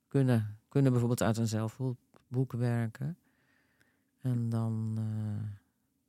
kunnen, 0.08 0.58
kunnen 0.70 0.92
bijvoorbeeld 0.92 1.22
uit 1.24 1.38
een 1.38 1.48
zelfhulpboek 1.48 2.52
werken. 2.52 3.18
En 4.22 4.50
dan 4.50 4.94
eh, 4.98 5.50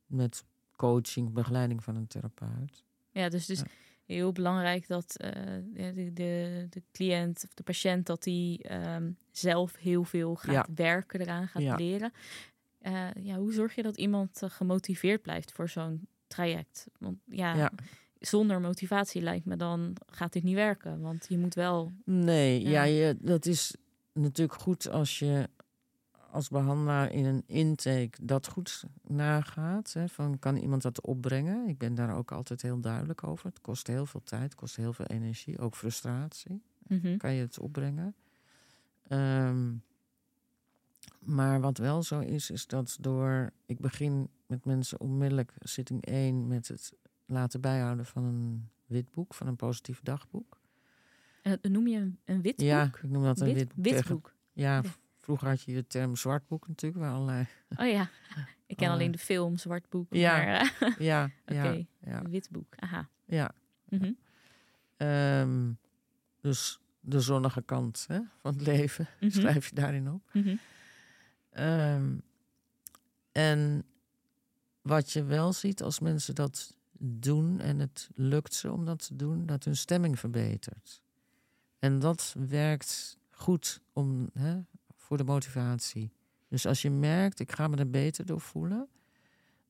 met 0.05 0.43
coaching, 0.75 1.33
begeleiding 1.33 1.83
van 1.83 1.95
een 1.95 2.07
therapeut. 2.07 2.83
Ja, 3.11 3.29
dus, 3.29 3.45
dus 3.45 3.59
Ja. 3.59 3.65
heel 4.05 4.31
belangrijk 4.31 4.87
dat 4.87 5.15
eh, 5.17 5.31
de, 5.73 6.11
de, 6.13 6.67
de 6.69 6.83
cliënt 6.91 7.43
of 7.45 7.53
de 7.53 7.63
patiënt 7.63 8.05
dat 8.05 8.23
die 8.23 8.63
ehm, 8.63 9.11
zelf 9.31 9.75
heel 9.77 10.03
veel 10.03 10.35
gaat 10.35 10.51
Ja. 10.51 10.67
werken 10.75 11.21
eraan, 11.21 11.47
gaat 11.47 11.61
Ja. 11.61 11.75
leren. 11.75 12.11
Eh, 12.79 13.07
ja, 13.19 13.35
hoe 13.37 13.53
zorg 13.53 13.75
je 13.75 13.83
dat 13.83 13.97
iemand 13.97 14.41
gemotiveerd 14.45 15.21
blijft 15.21 15.51
voor 15.51 15.69
zo'n 15.69 16.07
traject? 16.27 16.87
Want 16.99 17.17
ja, 17.25 17.71
zonder 18.19 18.61
motivatie 18.61 19.21
lijkt 19.21 19.45
me 19.45 19.55
dan 19.55 19.95
gaat 20.05 20.33
dit 20.33 20.43
niet 20.43 20.55
werken. 20.55 20.99
Want 21.01 21.25
je 21.29 21.37
moet 21.37 21.53
wel. 21.55 21.91
Nee, 22.05 22.61
ja, 22.61 22.83
je, 22.83 23.17
dat 23.21 23.45
is 23.45 23.75
natuurlijk 24.13 24.61
goed 24.61 24.89
als 24.89 25.19
je 25.19 25.49
als 26.31 26.49
behandelaar 26.49 27.11
in 27.11 27.25
een 27.25 27.43
intake 27.45 28.09
dat 28.21 28.47
goed 28.47 28.83
nagaat. 29.03 29.93
Hè, 29.93 30.07
van 30.07 30.39
kan 30.39 30.55
iemand 30.57 30.81
dat 30.81 31.01
opbrengen? 31.01 31.67
Ik 31.67 31.77
ben 31.77 31.95
daar 31.95 32.15
ook 32.15 32.31
altijd 32.31 32.61
heel 32.61 32.79
duidelijk 32.79 33.23
over. 33.23 33.45
Het 33.45 33.61
kost 33.61 33.87
heel 33.87 34.05
veel 34.05 34.23
tijd, 34.23 34.55
kost 34.55 34.75
heel 34.75 34.93
veel 34.93 35.05
energie, 35.05 35.59
ook 35.59 35.75
frustratie. 35.75 36.61
Mhm. 36.87 37.17
Kan 37.17 37.33
je 37.33 37.41
het 37.41 37.59
opbrengen? 37.59 38.15
Ehm, 39.07 39.73
maar 41.19 41.61
wat 41.61 41.77
wel 41.77 42.03
zo 42.03 42.19
is, 42.19 42.49
is 42.51 42.67
dat 42.67 42.97
door. 43.01 43.51
Ik 43.65 43.79
begin 43.79 44.29
met 44.47 44.65
mensen 44.65 44.99
onmiddellijk 44.99 45.53
zitting 45.59 46.05
1 46.05 46.47
met 46.47 46.67
het 46.67 46.93
laten 47.25 47.61
bijhouden 47.61 48.05
van 48.05 48.23
een 48.23 48.69
witboek, 48.85 49.33
van 49.33 49.47
een 49.47 49.55
positief 49.55 49.99
dagboek. 50.03 50.57
En 51.41 51.57
dat 51.61 51.71
noem 51.71 51.87
je 51.87 51.97
een, 51.97 52.19
een 52.25 52.41
wit 52.41 52.61
Ja, 52.61 52.83
ik 52.83 53.03
noem 53.03 53.23
dat 53.23 53.39
een 53.39 53.45
Wit, 53.45 53.55
witboek. 53.55 53.83
wit 53.83 53.93
tegen- 53.95 54.15
boek. 54.15 54.33
Ja, 54.53 54.81
vroeger 55.29 55.47
had 55.47 55.61
je 55.61 55.73
de 55.73 55.87
term 55.87 56.15
zwartboek 56.15 56.67
natuurlijk, 56.67 57.01
waar 57.03 57.13
allerlei. 57.13 57.45
Oh 57.75 57.87
ja, 57.87 58.09
ik 58.67 58.77
ken 58.77 58.89
alleen 58.89 59.05
ja. 59.05 59.11
de 59.11 59.17
film 59.17 59.57
Zwart 59.57 59.89
Boek. 59.89 60.13
Ja. 60.13 60.31
Maar, 60.37 60.47
eh, 60.79 60.97
Ja, 61.09 61.31
ja, 61.45 61.63
ja, 61.99 62.19
een 62.23 62.29
wit 62.29 62.49
boek. 62.51 62.75
Aha. 62.75 63.09
ja. 63.25 63.51
Mhm. 63.89 64.11
Ehm, 64.97 65.71
dus 66.41 66.79
de 66.99 67.19
zonnige 67.19 67.61
kant 67.61 68.05
hè, 68.07 68.19
van 68.41 68.53
het 68.53 68.61
leven 68.61 69.07
Mhm. 69.19 69.31
schrijf 69.31 69.69
je 69.69 69.75
daarin 69.75 70.11
op. 70.11 70.29
Mhm. 70.33 70.55
Ehm, 71.49 72.17
en 73.31 73.83
wat 74.81 75.11
je 75.11 75.23
wel 75.23 75.53
ziet 75.53 75.81
als 75.83 75.99
mensen 75.99 76.35
dat 76.35 76.75
doen 76.99 77.59
en 77.59 77.79
het 77.79 78.09
lukt 78.15 78.53
ze 78.53 78.71
om 78.71 78.85
dat 78.85 79.05
te 79.07 79.15
doen, 79.15 79.45
dat 79.45 79.63
hun 79.63 79.75
stemming 79.77 80.19
verbetert. 80.19 81.01
En 81.79 81.99
dat 81.99 82.35
werkt 82.47 83.17
goed 83.29 83.81
om, 83.93 84.29
hè, 84.33 84.59
voor 85.09 85.17
de 85.17 85.23
motivatie. 85.23 86.11
Dus 86.47 86.65
als 86.65 86.81
je 86.81 86.89
merkt, 86.89 87.39
ik 87.39 87.51
ga 87.51 87.67
me 87.67 87.77
er 87.77 87.89
beter 87.89 88.25
door 88.25 88.41
voelen, 88.41 88.87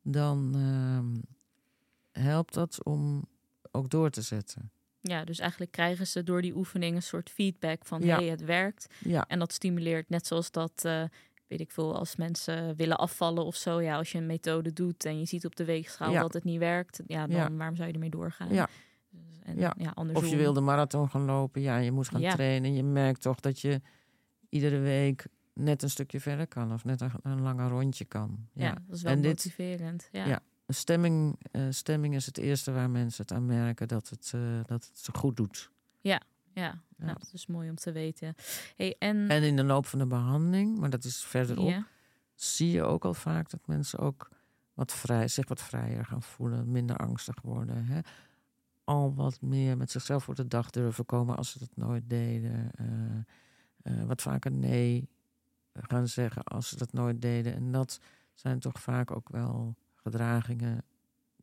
dan 0.02 0.52
ehm, 0.56 1.22
helpt 2.26 2.54
dat 2.54 2.84
om 2.84 3.26
ook 3.72 3.90
door 3.90 4.10
te 4.10 4.22
zetten. 4.22 4.72
Ja, 5.02 5.24
dus 5.24 5.40
eigenlijk 5.40 5.72
krijgen 5.72 6.08
ze 6.08 6.24
door 6.24 6.42
die 6.42 6.56
oefening 6.56 6.96
een 6.96 7.02
soort 7.04 7.30
feedback 7.30 7.86
van 7.86 8.02
Ja. 8.02 8.16
hey, 8.18 8.28
het 8.28 8.44
werkt. 8.46 8.88
Ja, 9.00 9.26
En 9.28 9.40
dat 9.40 9.54
stimuleert 9.54 10.10
net 10.10 10.28
zoals 10.28 10.52
dat, 10.52 10.72
eh, 10.86 11.04
weet 11.48 11.60
ik 11.60 11.72
veel, 11.72 11.96
als 11.98 12.16
mensen 12.16 12.76
willen 12.76 12.98
afvallen 12.98 13.46
of 13.46 13.56
zo. 13.56 13.82
Ja, 13.82 13.96
als 13.98 14.12
je 14.12 14.18
een 14.18 14.26
methode 14.26 14.74
doet 14.74 15.06
en 15.06 15.20
je 15.20 15.26
ziet 15.26 15.46
op 15.46 15.56
de 15.56 15.66
weegschaal 15.66 16.12
Ja. 16.12 16.22
dat 16.22 16.34
het 16.34 16.44
niet 16.44 16.60
werkt, 16.60 17.02
ja, 17.08 17.28
dan 17.28 17.58
waarom 17.58 17.76
zou 17.76 17.88
je 17.88 17.94
ermee 17.94 18.10
doorgaan? 18.10 18.54
Ja. 18.54 18.70
Dus, 19.10 19.40
en, 19.44 19.58
Ja. 19.58 19.76
Of 20.14 20.28
je 20.30 20.36
wil 20.36 20.54
de 20.54 20.62
marathon 20.62 21.10
gaan 21.10 21.26
lopen, 21.26 21.62
ja, 21.62 21.78
je 21.78 21.92
moet 21.92 22.08
gaan 22.08 22.22
Ja. 22.22 22.34
trainen. 22.34 22.74
Je 22.74 22.84
merkt 22.84 23.22
toch 23.22 23.40
dat 23.40 23.60
je 23.60 23.82
iedere 24.50 24.80
week 24.80 25.28
net 25.54 25.84
een 25.84 25.90
stukje 25.90 26.20
verder 26.20 26.48
kan 26.48 26.74
of 26.74 26.84
net 26.86 27.02
een, 27.02 27.12
een 27.22 27.42
langer 27.42 27.70
rondje 27.70 28.06
kan. 28.06 28.48
Ja. 28.54 28.66
Ja, 28.66 28.74
dat 28.88 28.96
is 28.96 29.02
wel 29.02 29.12
En 29.12 29.22
dit- 29.22 29.30
motiverend. 29.32 30.10
Ja. 30.12 30.26
Ja. 30.26 30.40
Een 30.66 30.76
Stemming, 30.76 31.40
eh, 31.52 31.62
stemming 31.70 32.16
is 32.16 32.26
het 32.26 32.38
eerste 32.38 32.72
waar 32.72 32.90
mensen 32.90 33.22
het 33.24 33.32
aan 33.32 33.46
merken 33.46 33.88
dat 33.88 34.10
het, 34.10 34.32
eh, 34.36 34.42
dat 34.66 34.86
het 34.88 35.00
ze 35.00 35.12
goed 35.14 35.38
doet. 35.38 35.72
Ja. 36.02 36.22
Ja. 36.54 36.82
Nou, 36.98 37.14
dat 37.20 37.30
is 37.34 37.48
mooi 37.48 37.70
om 37.70 37.76
te 37.76 37.92
weten. 37.92 38.36
Hey, 38.76 38.96
en, 39.00 39.30
En 39.30 39.44
in 39.44 39.56
de 39.56 39.64
loop 39.64 39.86
van 39.86 40.00
de 40.00 40.08
behandeling, 40.08 40.78
maar 40.80 40.90
dat 40.90 41.04
is 41.04 41.24
verderop, 41.24 41.84
zie 42.36 42.72
je 42.72 42.84
ook 42.84 43.06
al 43.06 43.14
vaak 43.14 43.50
dat 43.50 43.68
mensen 43.68 44.00
ook 44.00 44.30
wat 44.74 44.94
vrij, 44.94 45.28
zich 45.28 45.48
wat 45.48 45.62
vrijer 45.62 46.06
gaan 46.06 46.24
voelen, 46.24 46.72
minder 46.72 46.98
angstig 46.98 47.42
worden. 47.42 47.86
Hè? 47.86 48.00
Al 48.84 49.14
wat 49.14 49.42
meer 49.42 49.78
met 49.78 49.92
zichzelf 49.92 50.24
voor 50.24 50.36
de 50.36 50.48
dag 50.48 50.70
durven 50.70 51.06
komen 51.06 51.38
als 51.38 51.52
ze 51.52 51.60
dat 51.60 51.70
nooit 51.76 52.10
deden. 52.10 52.72
eh, 52.76 52.86
eh, 53.82 54.04
wat 54.04 54.22
vaker 54.22 54.52
nee 54.52 55.10
gaan 55.74 56.08
zeggen 56.08 56.44
als 56.44 56.70
ze 56.70 56.78
dat 56.78 56.94
nooit 56.94 57.22
deden. 57.22 57.54
En 57.54 57.72
dat 57.72 58.00
zijn 58.34 58.60
toch 58.60 58.80
vaak 58.80 59.12
ook 59.12 59.30
wel 59.30 59.76
gedragingen 59.96 60.84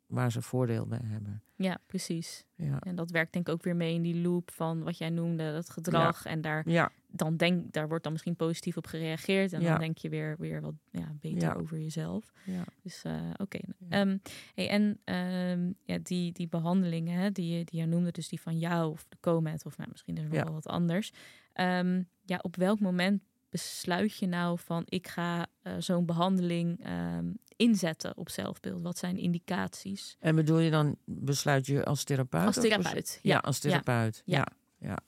waar 0.07 0.33
ze 0.33 0.43
voordeel 0.43 0.87
bij 0.87 1.01
hebben. 1.03 1.43
ja, 1.57 1.79
precies. 1.87 2.45
Ja, 2.55 2.81
En 2.81 2.97
dat 2.97 3.11
werkt 3.11 3.33
denk 3.33 3.49
ik 3.49 3.55
ook 3.55 3.63
weer 3.63 3.77
mee 3.77 3.95
in 3.95 4.03
die 4.03 4.21
loop 4.21 4.51
van 4.51 4.83
wat 4.83 4.99
jij 4.99 5.11
noemde, 5.11 5.53
dat 5.53 5.71
gedrag. 5.71 6.25
En 6.25 6.41
daar, 6.41 6.69
ja, 6.69 6.91
dan 7.07 7.37
denk, 7.37 7.73
daar 7.73 7.89
wordt 7.89 8.03
dan 8.03 8.13
misschien 8.13 8.37
positief 8.37 8.77
op 8.77 8.87
gereageerd. 8.87 9.53
En 9.53 9.63
dan 9.63 9.79
denk 9.79 9.99
je 9.99 10.09
weer, 10.09 10.37
weer 10.39 10.61
wat 10.61 10.75
ja, 10.91 11.13
beter 11.21 11.57
over 11.57 11.79
jezelf. 11.79 12.33
ja. 12.45 12.65
Dus 12.83 13.03
eh, 13.03 13.31
oké. 13.37 13.59
Ehm, 13.89 14.19
hey, 14.55 14.69
en 14.69 14.99
ehm, 15.05 15.73
ja, 15.85 15.99
die, 16.03 16.33
die 16.33 16.49
behandelingen 16.49 17.19
hè, 17.19 17.31
die, 17.31 17.59
je, 17.59 17.65
die 17.65 17.81
je 17.81 17.87
noemde, 17.87 18.11
dus 18.11 18.29
die 18.29 18.41
van 18.41 18.59
jou 18.59 18.91
of 18.91 19.07
de 19.09 19.17
Comet, 19.21 19.65
of 19.65 19.77
nou, 19.77 19.91
misschien 19.91 20.17
is 20.17 20.23
er 20.23 20.29
nog 20.29 20.45
wel 20.45 20.53
wat 20.53 20.67
anders. 20.67 21.13
Ehm, 21.53 22.03
ja, 22.27 22.39
op 22.43 22.57
welk 22.57 22.81
moment 22.81 23.23
besluit 23.51 24.19
je 24.19 24.27
nou 24.27 24.59
van 24.59 24.83
ik 24.89 25.09
ga 25.09 25.47
eh, 25.63 25.75
zo'n 25.79 26.07
behandeling 26.07 26.85
ehm, 26.85 27.31
inzetten 27.57 28.17
op 28.17 28.29
zelfbeeld? 28.29 28.83
Wat 28.83 28.99
zijn 28.99 29.17
indicaties? 29.17 30.17
En 30.21 30.35
bedoel 30.35 30.59
je 30.59 30.71
dan, 30.71 30.97
besluit 31.05 31.67
je 31.67 31.85
als 31.85 32.05
therapeut? 32.05 32.47
Als 32.47 32.55
therapeut, 32.55 33.19
Ja, 33.23 33.35
ja. 33.35 33.39
als 33.39 33.59
therapeut. 33.59 34.23
Ja. 34.25 34.37
Ja, 34.37 34.47
ja. 34.79 34.99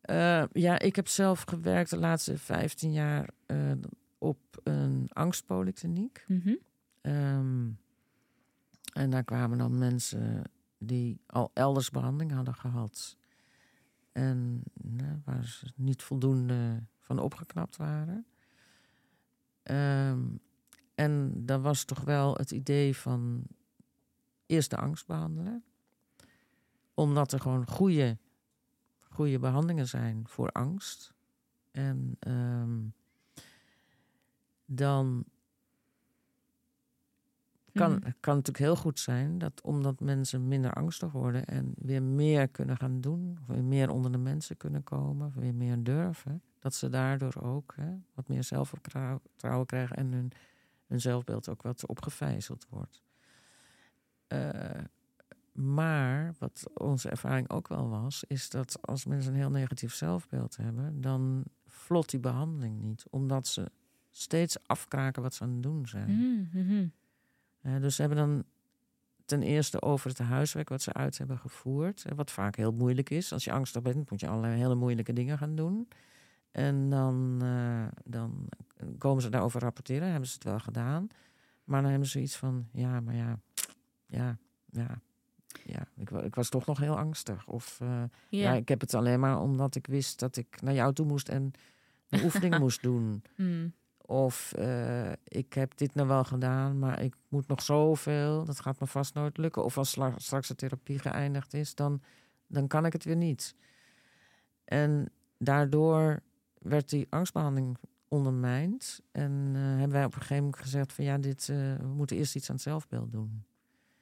Eh, 0.00 0.48
ja, 0.52 0.78
ik 0.78 0.96
heb 0.96 1.08
zelf 1.08 1.42
gewerkt 1.42 1.90
de 1.90 1.98
laatste 1.98 2.38
15 2.38 2.92
jaar 2.92 3.28
eh, 3.46 3.72
op 4.18 4.38
een 4.62 5.08
angstpolykliniek. 5.12 6.24
Mhm. 6.26 6.54
Ehm, 7.00 7.68
en 8.92 9.10
daar 9.10 9.24
kwamen 9.24 9.58
dan 9.58 9.78
mensen 9.78 10.42
die 10.78 11.20
al 11.26 11.50
elders 11.54 11.90
behandeling 11.90 12.32
hadden 12.32 12.54
gehad. 12.54 13.16
En 14.18 14.62
nou, 14.74 15.20
waar 15.24 15.44
ze 15.44 15.72
niet 15.74 16.02
voldoende 16.02 16.82
van 17.00 17.18
opgeknapt 17.18 17.76
waren. 17.76 18.26
Ehm, 19.62 20.26
en 20.94 21.32
dan 21.46 21.62
was 21.62 21.84
toch 21.84 22.00
wel 22.00 22.34
het 22.34 22.50
idee 22.50 22.96
van 22.96 23.42
eerst 24.46 24.70
de 24.70 24.76
angst 24.76 25.06
behandelen. 25.06 25.64
Omdat 26.94 27.32
er 27.32 27.40
gewoon 27.40 27.66
goede, 27.66 28.18
goede 29.00 29.38
behandelingen 29.38 29.88
zijn 29.88 30.28
voor 30.28 30.50
angst. 30.50 31.14
En 31.70 32.16
ehm, 32.18 32.78
dan 34.64 35.24
kan, 37.78 37.92
Mhm. 37.92 38.10
kan 38.20 38.34
natuurlijk 38.36 38.64
heel 38.64 38.76
goed 38.76 38.98
zijn 38.98 39.38
dat 39.38 39.60
omdat 39.62 40.00
mensen 40.00 40.48
minder 40.48 40.72
angstig 40.72 41.12
worden 41.12 41.44
en 41.44 41.72
weer 41.76 42.02
meer 42.02 42.48
kunnen 42.48 42.76
gaan 42.76 43.00
doen, 43.00 43.38
of 43.40 43.46
weer 43.46 43.64
meer 43.64 43.90
onder 43.90 44.12
de 44.12 44.18
mensen 44.18 44.56
kunnen 44.56 44.84
komen, 44.84 45.26
of 45.26 45.34
weer 45.34 45.54
meer 45.54 45.82
durven, 45.82 46.42
dat 46.58 46.74
ze 46.74 46.88
daardoor 46.88 47.34
ook 47.42 47.74
hè, 47.76 47.94
wat 48.14 48.28
meer 48.28 48.44
zelfvertrouwen 48.44 49.66
krijgen 49.66 49.96
en 49.96 50.12
hun, 50.12 50.32
hun 50.86 51.00
zelfbeeld 51.00 51.48
ook 51.48 51.62
wat 51.62 51.86
opgevijzeld 51.86 52.66
wordt. 52.70 53.02
Eh, 54.26 54.80
maar 55.52 56.34
wat 56.38 56.70
onze 56.74 57.08
ervaring 57.10 57.50
ook 57.50 57.68
wel 57.68 57.88
was, 57.88 58.24
is 58.26 58.50
dat 58.50 58.78
als 58.82 59.04
mensen 59.04 59.32
een 59.32 59.38
heel 59.38 59.50
negatief 59.50 59.94
zelfbeeld 59.94 60.56
hebben, 60.56 61.00
dan 61.00 61.44
vlot 61.66 62.10
die 62.10 62.20
behandeling 62.20 62.80
niet, 62.80 63.04
omdat 63.10 63.46
ze 63.46 63.70
steeds 64.10 64.56
afkraken 64.66 65.22
wat 65.22 65.34
ze 65.34 65.42
aan 65.42 65.50
het 65.52 65.62
doen 65.62 65.86
zijn. 65.86 66.10
Mhm. 66.52 66.86
Eh, 67.74 67.80
dus 67.80 67.94
ze 67.94 68.00
hebben 68.02 68.18
dan 68.18 68.44
ten 69.24 69.42
eerste 69.42 69.82
over 69.82 70.08
het 70.08 70.18
huiswerk 70.18 70.68
wat 70.68 70.82
ze 70.82 70.92
uit 70.92 71.18
hebben 71.18 71.38
gevoerd. 71.38 72.04
eh, 72.04 72.16
Wat 72.16 72.30
vaak 72.30 72.56
heel 72.56 72.72
moeilijk 72.72 73.10
is. 73.10 73.32
Als 73.32 73.44
je 73.44 73.52
angstig 73.52 73.82
bent, 73.82 74.10
moet 74.10 74.20
je 74.20 74.28
allerlei 74.28 74.56
hele 74.58 74.74
moeilijke 74.74 75.12
dingen 75.12 75.38
gaan 75.38 75.54
doen. 75.54 75.88
En 76.50 76.90
dan, 76.90 77.38
eh, 77.42 77.86
dan 78.04 78.48
komen 78.98 79.22
ze 79.22 79.28
daarover 79.28 79.60
rapporteren. 79.60 80.08
Hebben 80.10 80.28
ze 80.28 80.34
het 80.34 80.44
wel 80.44 80.58
gedaan. 80.58 81.08
Maar 81.64 81.80
dan 81.82 81.90
hebben 81.90 82.08
ze 82.08 82.20
iets 82.20 82.36
van, 82.36 82.68
ja, 82.72 83.00
maar 83.00 83.14
ja, 83.14 83.38
ja, 84.06 84.38
ja. 84.70 85.00
Ja, 85.64 85.86
ik, 85.96 86.10
ik 86.10 86.34
was 86.34 86.48
toch 86.48 86.66
nog 86.66 86.78
heel 86.78 86.98
angstig. 86.98 87.46
Of 87.46 87.78
ja. 87.80 88.08
Ja. 88.28 88.52
ik 88.52 88.68
heb 88.68 88.80
het 88.80 88.94
alleen 88.94 89.20
maar 89.20 89.40
omdat 89.40 89.74
ik 89.74 89.86
wist 89.86 90.18
dat 90.18 90.36
ik 90.36 90.62
naar 90.62 90.74
jou 90.74 90.92
toe 90.92 91.06
moest 91.06 91.28
en 91.28 91.52
de 92.08 92.22
oefening 92.24 92.58
moest 92.64 92.82
doen. 92.82 93.22
Mm. 93.36 93.72
Of 94.10 94.52
eh, 94.52 95.12
ik 95.24 95.52
heb 95.52 95.76
dit 95.76 95.94
nou 95.94 96.08
wel 96.08 96.24
gedaan, 96.24 96.78
maar 96.78 97.02
ik 97.02 97.14
moet 97.28 97.46
nog 97.48 97.62
zoveel. 97.62 98.44
Dat 98.44 98.60
gaat 98.60 98.80
me 98.80 98.86
vast 98.86 99.14
nooit 99.14 99.36
lukken. 99.36 99.64
Of 99.64 99.78
als 99.78 99.98
straks 100.16 100.48
de 100.48 100.54
therapie 100.54 100.98
geëindigd 100.98 101.54
is, 101.54 101.74
dan, 101.74 102.02
dan 102.46 102.66
kan 102.66 102.86
ik 102.86 102.92
het 102.92 103.04
weer 103.04 103.16
niet. 103.16 103.54
En 104.64 105.10
daardoor 105.38 106.22
werd 106.58 106.88
die 106.88 107.06
angstbehandeling 107.10 107.76
ondermijnd. 108.08 109.00
En 109.12 109.50
eh, 109.54 109.60
hebben 109.62 109.90
wij 109.90 110.04
op 110.04 110.12
een 110.14 110.20
gegeven 110.20 110.44
moment 110.44 110.62
gezegd 110.62 110.92
van 110.92 111.04
ja, 111.04 111.18
dit, 111.18 111.48
eh, 111.48 111.56
we 111.76 111.86
moeten 111.86 112.16
eerst 112.16 112.36
iets 112.36 112.48
aan 112.48 112.54
het 112.54 112.64
zelfbeeld 112.64 113.12
doen. 113.12 113.44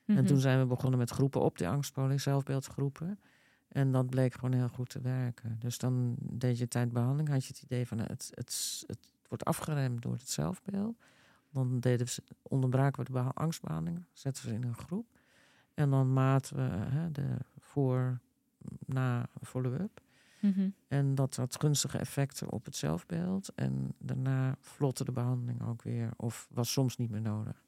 En 0.06 0.14
Mhm. 0.14 0.24
toen 0.26 0.40
zijn 0.40 0.58
we 0.58 0.66
begonnen 0.66 0.98
met 0.98 1.10
groepen 1.10 1.40
op 1.40 1.58
die 1.58 1.68
angstpoling, 1.68 2.20
zelfbeeldgroepen. 2.20 3.18
En 3.68 3.92
dat 3.92 4.10
bleek 4.10 4.34
gewoon 4.34 4.52
heel 4.52 4.68
goed 4.68 4.88
te 4.90 5.00
werken. 5.00 5.56
Dus 5.58 5.78
dan 5.78 6.16
deed 6.20 6.58
je 6.58 6.68
tijdbehandeling, 6.68 7.28
had 7.28 7.44
je 7.44 7.52
het 7.52 7.62
idee 7.62 7.86
van 7.86 7.96
nou, 7.96 8.08
het, 8.10 8.30
het, 8.34 8.84
het 9.28 9.28
wordt 9.28 9.44
afgeremd 9.44 10.02
door 10.02 10.12
het 10.12 10.28
zelfbeeld. 10.30 10.96
Dan 11.50 11.80
deden 11.80 12.08
ze- 12.08 12.22
onderbraken 12.42 12.98
we 12.98 13.04
de 13.04 13.12
beha- 13.12 13.30
angstbehandeling, 13.34 14.04
zetten 14.12 14.44
we 14.44 14.48
ze 14.50 14.54
in 14.56 14.62
een 14.64 14.74
groep. 14.74 15.06
En 15.74 15.90
dan 15.90 16.12
maten 16.12 16.56
we 16.56 16.62
hè, 16.84 17.12
de 17.12 17.36
voor, 17.58 18.20
na 18.86 19.26
follow-up. 19.42 20.00
Mhm. 20.40 20.68
En 20.88 21.14
dat 21.14 21.36
had 21.36 21.56
gunstige 21.60 21.98
effecten 21.98 22.50
op 22.50 22.64
het 22.64 22.76
zelfbeeld. 22.76 23.52
En 23.54 23.94
daarna 23.98 24.56
vlotte 24.60 25.04
de 25.04 25.12
behandeling 25.12 25.62
ook 25.62 25.82
weer. 25.82 26.10
Of 26.16 26.48
was 26.50 26.72
soms 26.72 26.96
niet 26.96 27.10
meer 27.10 27.20
nodig. 27.20 27.64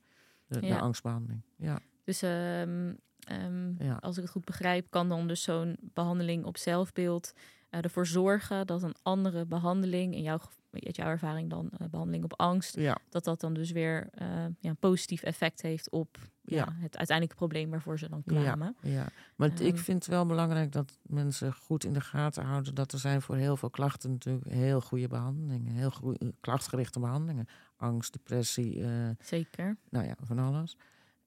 De, 0.47 0.61
angstbehandeling. 0.81 1.43
Ja, 1.57 1.79
Dus 2.05 2.23
ehm, 2.23 2.95
ehm, 3.29 3.85
Ja. 3.85 3.97
als 4.01 4.17
ik 4.17 4.23
het 4.23 4.33
goed 4.33 4.45
begrijp, 4.45 4.87
kan 4.91 5.09
dan 5.09 5.27
dus 5.29 5.43
zo'n 5.43 5.77
behandeling 5.81 6.45
op 6.45 6.57
zelfbeeld 6.57 7.33
eh, 7.71 7.85
ervoor 7.85 8.07
zorgen 8.07 8.67
dat 8.67 8.83
een 8.83 8.95
andere 9.03 9.47
behandeling, 9.47 10.15
in 10.15 10.23
jouw, 10.23 10.39
uit 10.73 10.97
jouw 10.97 11.09
ervaring 11.09 11.51
dan 11.51 11.71
eh, 11.79 11.89
behandeling 11.89 12.25
op 12.25 12.41
angst, 12.41 12.77
ja, 12.77 12.99
dat 13.09 13.25
dat 13.25 13.41
dan 13.41 13.55
dus 13.55 13.71
weer 13.71 14.09
eh, 14.13 14.27
ja, 14.59 14.69
een 14.71 14.77
positief 14.77 15.23
effect 15.23 15.63
heeft 15.63 15.91
op 15.91 16.19
ja. 16.43 16.65
Het 16.73 16.97
uiteindelijke 16.97 17.35
probleem 17.37 17.71
waarvoor 17.71 17.99
ze 17.99 18.09
dan 18.09 18.23
kwamen. 18.27 18.77
ja. 18.83 19.07
Maar 19.37 19.49
ik 19.49 19.61
Ehm. 19.61 19.77
vind 19.77 20.05
het 20.05 20.13
wel 20.13 20.27
belangrijk 20.27 20.73
dat 20.73 20.99
mensen 21.03 21.53
goed 21.55 21.85
in 21.85 21.93
de 21.93 22.01
gaten 22.01 22.45
houden... 22.45 22.75
dat 22.75 22.93
er 22.93 22.99
zijn 22.99 23.23
voor 23.23 23.37
heel 23.37 23.57
veel 23.57 23.71
klachten 23.71 24.11
natuurlijk 24.11 24.49
heel 24.49 24.81
goede 24.81 25.09
behandelingen. 25.09 25.73
Heel 25.75 25.91
goede 25.91 26.35
klachtgerichte 26.41 27.01
behandelingen. 27.01 27.47
Angst, 27.77 28.13
depressie, 28.13 28.85
Zeker. 29.21 29.77
nou 29.91 30.07
ja, 30.07 30.15
van 30.21 30.39
alles. 30.39 30.77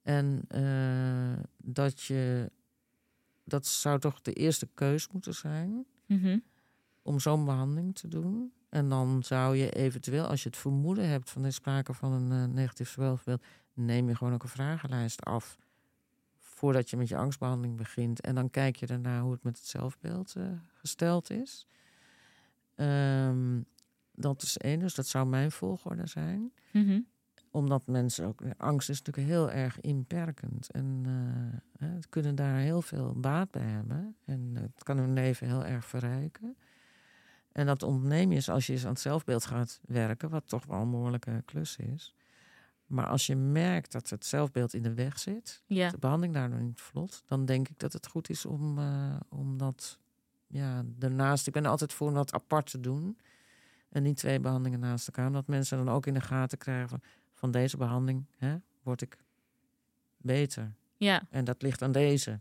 En 0.02 0.42
eh, 0.48 1.44
dat 1.58 2.02
je... 2.02 2.52
Dat 3.44 3.66
zou 3.66 4.00
toch 4.00 4.22
de 4.22 4.34
eerste 4.34 4.68
keus 4.74 5.08
moeten 5.08 5.34
zijn... 5.34 5.86
Mhm. 6.06 6.40
om 7.02 7.20
zo'n 7.20 7.46
behandeling 7.46 7.96
te 7.96 8.08
doen. 8.08 8.54
En 8.70 8.90
dan 8.90 9.24
zou 9.24 9.56
je 9.56 9.72
eventueel, 9.72 10.26
als 10.26 10.44
je 10.44 10.50
het 10.50 10.58
vermoeden 10.58 11.08
hebt 11.10 11.30
van 11.30 11.44
er 11.44 11.54
sprake 11.54 11.94
van 11.94 12.12
een 12.12 12.32
eh, 12.32 12.54
negatief 12.54 12.90
zelfbeeld, 12.90 13.44
neem 13.74 14.08
je 14.08 14.16
gewoon 14.16 14.34
ook 14.34 14.44
een 14.44 14.50
vragenlijst 14.50 15.26
af 15.26 15.58
voordat 16.40 16.90
je 16.90 16.98
met 16.98 17.08
je 17.08 17.18
angstbehandeling 17.18 17.78
begint. 17.78 18.22
En 18.22 18.36
dan 18.36 18.50
kijk 18.50 18.76
je 18.76 18.86
daarna 18.86 19.22
hoe 19.22 19.32
het 19.32 19.44
met 19.44 19.58
het 19.58 19.68
zelfbeeld 19.68 20.36
eh, 20.36 20.44
gesteld 20.74 21.30
is. 21.30 21.68
Ehm, 22.76 23.62
dat 24.12 24.42
is 24.42 24.58
één, 24.58 24.80
dus 24.80 24.96
dat 24.96 25.08
zou 25.08 25.28
mijn 25.28 25.52
volgorde 25.52 26.08
zijn 26.08 26.52
Mhm. 26.72 27.00
Omdat 27.52 27.88
mensen 27.88 28.26
ook. 28.26 28.42
Angst 28.58 28.90
is 28.90 29.02
natuurlijk 29.02 29.34
heel 29.34 29.52
erg 29.52 29.80
inperkend. 29.82 30.72
En 30.72 31.02
eh, 31.06 31.60
hè, 31.88 31.96
het 31.96 32.10
kunnen 32.10 32.36
daar 32.36 32.58
heel 32.58 32.82
veel 32.82 33.14
baat 33.20 33.52
bij 33.52 33.62
hebben. 33.62 34.16
En 34.26 34.52
eh, 34.56 34.62
het 34.62 34.84
kan 34.84 34.98
hun 34.98 35.14
leven 35.14 35.48
heel 35.48 35.66
erg 35.66 35.86
verrijken. 35.86 36.56
En 37.52 37.66
dat 37.66 37.84
ontneem 37.84 38.30
je 38.30 38.36
eens 38.36 38.50
als 38.50 38.68
je 38.68 38.74
eens 38.74 38.84
aan 38.86 38.92
het 38.92 39.00
zelfbeeld 39.00 39.46
gaat 39.46 39.80
werken, 39.88 40.30
wat 40.30 40.48
toch 40.48 40.66
wel 40.66 40.82
een 40.82 40.92
behoorlijke 40.92 41.42
klus 41.46 41.78
is. 41.78 42.16
Maar 42.86 43.08
als 43.08 43.28
je 43.28 43.36
merkt 43.36 43.92
dat 43.92 44.10
het 44.10 44.26
zelfbeeld 44.26 44.74
in 44.74 44.84
de 44.84 44.94
weg 44.94 45.20
zit, 45.20 45.64
Ja. 45.66 45.90
de 45.90 45.98
behandeling 45.98 46.34
daardoor 46.34 46.62
niet 46.62 46.82
vlot, 46.82 47.24
dan 47.26 47.46
denk 47.46 47.70
ik 47.70 47.80
dat 47.80 47.94
het 47.94 48.08
goed 48.08 48.30
is 48.30 48.46
om, 48.46 48.78
eh, 48.78 49.16
om 49.30 49.58
dat 49.58 50.00
ja, 50.48 50.84
daarnaast. 50.86 51.48
Ik 51.48 51.54
ben 51.54 51.66
altijd 51.66 51.94
voor 51.94 52.08
om 52.08 52.14
dat 52.14 52.34
apart 52.34 52.72
te 52.72 52.80
doen. 52.80 53.18
En 53.90 54.04
niet 54.04 54.18
twee 54.18 54.40
behandelingen 54.40 54.80
naast 54.80 55.08
elkaar. 55.08 55.28
Omdat 55.28 55.48
mensen 55.48 55.78
dan 55.78 55.90
ook 55.90 56.06
in 56.06 56.14
de 56.14 56.22
gaten 56.22 56.58
krijgen 56.58 56.90
van, 56.90 57.02
van 57.42 57.52
deze 57.52 57.78
behandeling 57.78 58.26
hè, 58.38 58.56
word 58.84 59.02
ik 59.02 59.18
beter. 60.18 60.74
Ja. 60.98 61.22
En 61.30 61.44
dat 61.46 61.62
ligt 61.62 61.82
aan 61.82 61.92
deze. 61.92 62.40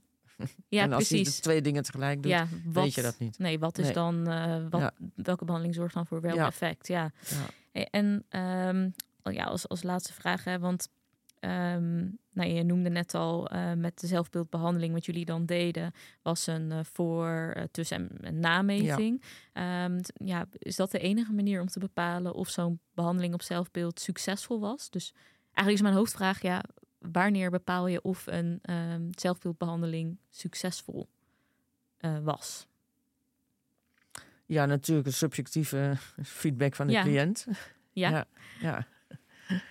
ja, 0.69 0.83
en 0.85 0.93
als 0.93 1.09
je 1.09 1.15
precies. 1.15 1.37
de 1.37 1.43
twee 1.43 1.63
dingen 1.63 1.83
tegelijk 1.83 2.23
doet, 2.23 2.33
Ja, 2.33 2.47
wat, 2.65 2.85
weet 2.85 2.95
je 2.95 3.03
dat 3.03 3.19
niet. 3.19 3.39
Nee, 3.39 3.59
wat 3.59 3.79
is 3.79 3.85
Nee. 3.85 3.95
dan, 3.95 4.27
eh, 4.29 4.63
wat, 4.71 4.81
Ja. 4.81 4.93
welke 5.15 5.45
behandeling 5.45 5.75
zorgt 5.77 5.95
dan 5.95 6.07
voor 6.07 6.21
welk 6.21 6.35
Ja. 6.35 6.47
effect? 6.47 6.87
Ja. 6.89 7.13
En 7.73 8.25
ehm, 8.29 8.91
oh 9.23 9.33
ja, 9.33 9.45
als, 9.45 9.69
als 9.69 9.83
laatste 9.83 10.13
vraag, 10.13 10.45
hè, 10.45 10.59
want 10.59 10.89
ehm, 11.41 11.99
nou, 12.33 12.49
je 12.51 12.63
noemde 12.63 12.89
net 12.91 13.15
al 13.15 13.49
eh, 13.49 13.73
met 13.73 14.01
de 14.01 14.07
zelfbeeldbehandeling 14.07 14.93
wat 14.93 15.07
jullie 15.07 15.25
dan 15.25 15.47
deden, 15.47 15.93
was 16.23 16.47
een 16.47 16.73
eh, 16.73 16.79
voor, 16.85 17.29
eh, 17.55 17.65
tussen- 17.71 17.97
en, 18.11 18.25
en 18.25 18.39
nameting. 18.41 19.23
Ehm, 19.53 20.01
ja, 20.15 20.47
is 20.59 20.77
dat 20.77 20.91
de 20.91 20.99
enige 20.99 21.33
manier 21.33 21.61
om 21.61 21.67
te 21.69 21.79
bepalen 21.79 22.35
of 22.35 22.49
zo'n 22.49 22.81
behandeling 22.95 23.35
op 23.35 23.43
zelfbeeld 23.43 24.01
succesvol 24.01 24.61
was? 24.61 24.91
Dus 24.91 25.13
eigenlijk 25.45 25.77
is 25.77 25.83
mijn 25.83 25.95
hoofdvraag, 25.95 26.43
ja, 26.43 26.63
wanneer 26.99 27.51
bepaal 27.51 27.87
je 27.87 28.03
of 28.03 28.27
een 28.27 28.59
ehm, 28.63 29.09
zelfbeeldbehandeling 29.11 30.19
succesvol 30.31 31.09
was? 32.23 32.67
ja, 34.47 34.67
natuurlijk 34.67 35.07
een 35.07 35.13
subjectieve 35.13 35.93
feedback 36.23 36.75
van 36.75 36.87
de 36.87 36.93
Ja. 36.93 37.03
cliënt. 37.03 37.47
Ja. 37.93 38.11
Ja. 38.61 38.87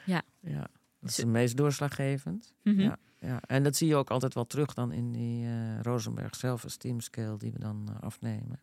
Ja. 0.06 0.22
Ja. 0.40 0.68
Dat 1.00 1.10
is 1.10 1.18
het 1.18 1.28
meest 1.28 1.58
doorslaggevend. 1.58 2.54
Mhm. 2.64 2.80
Ja. 2.80 2.98
Ja, 3.22 3.42
en 3.48 3.64
dat 3.64 3.76
zie 3.76 3.88
je 3.88 3.96
ook 3.96 4.10
altijd 4.10 4.34
wel 4.34 4.46
terug 4.48 4.74
dan 4.74 4.92
in 4.92 5.12
die 5.12 5.46
eh 5.46 5.82
Rosenberg 5.82 6.36
Self-Esteem 6.36 7.00
Scale 7.00 7.38
die 7.38 7.52
we 7.52 7.60
dan 7.60 7.90
eh, 7.90 8.02
afnemen. 8.02 8.62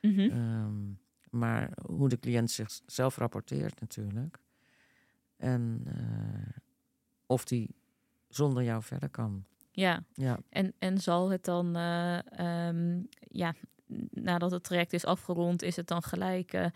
Mhm. 0.00 0.20
Ehm, 0.20 0.82
maar 1.30 1.70
hoe 1.86 2.08
de 2.08 2.18
cliënt 2.18 2.50
zichzelf 2.50 3.16
rapporteert 3.16 3.80
natuurlijk. 3.80 4.38
En 5.36 5.82
eh, 5.86 6.58
of 7.26 7.44
die 7.44 7.74
zonder 8.28 8.62
jou 8.62 8.82
verder 8.82 9.08
kan. 9.08 9.44
Ja, 9.70 10.04
Ja, 10.14 10.38
En, 10.48 10.72
en 10.78 10.98
zal 10.98 11.30
het 11.30 11.44
dan, 11.44 11.76
eh, 11.76 12.18
ehm, 12.68 13.02
ja, 13.18 13.54
nadat 14.10 14.50
het 14.50 14.64
traject 14.64 14.92
is 14.92 15.04
afgerond, 15.04 15.62
is 15.62 15.76
het 15.76 15.86
dan 15.86 16.02
gelijk, 16.02 16.70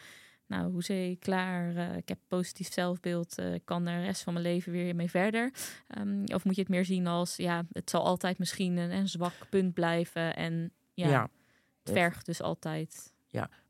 nou, 0.49 0.71
hoezee, 0.71 1.17
klaar, 1.17 1.77
eh, 1.77 1.97
ik 1.97 2.09
heb 2.09 2.19
positief 2.29 2.73
zelfbeeld, 2.73 3.39
eh, 3.39 3.55
ik 3.55 3.65
kan 3.65 3.85
de 3.85 4.01
rest 4.01 4.23
van 4.23 4.33
mijn 4.33 4.45
leven 4.45 4.73
weer 4.73 4.95
mee 4.95 5.11
verder? 5.11 5.53
Ehm, 5.89 6.25
of 6.25 6.45
moet 6.45 6.55
je 6.55 6.61
het 6.61 6.71
meer 6.71 6.85
zien 6.85 7.07
als, 7.07 7.37
ja, 7.37 7.65
het 7.73 7.91
zal 7.91 8.05
altijd 8.05 8.39
misschien 8.39 8.77
een, 8.77 8.91
een 8.91 9.09
zwak 9.09 9.33
punt 9.51 9.75
blijven 9.75 10.37
en 10.37 10.73
ja, 10.95 11.09
ja. 11.09 11.31
het 11.83 11.93
vergt 11.93 12.27
dus 12.27 12.43
altijd. 12.43 13.13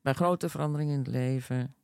bij 0.03 0.13
grote 0.15 0.49
veranderingen 0.49 0.93
in 0.93 0.99
het 0.99 1.09
leven. 1.09 1.75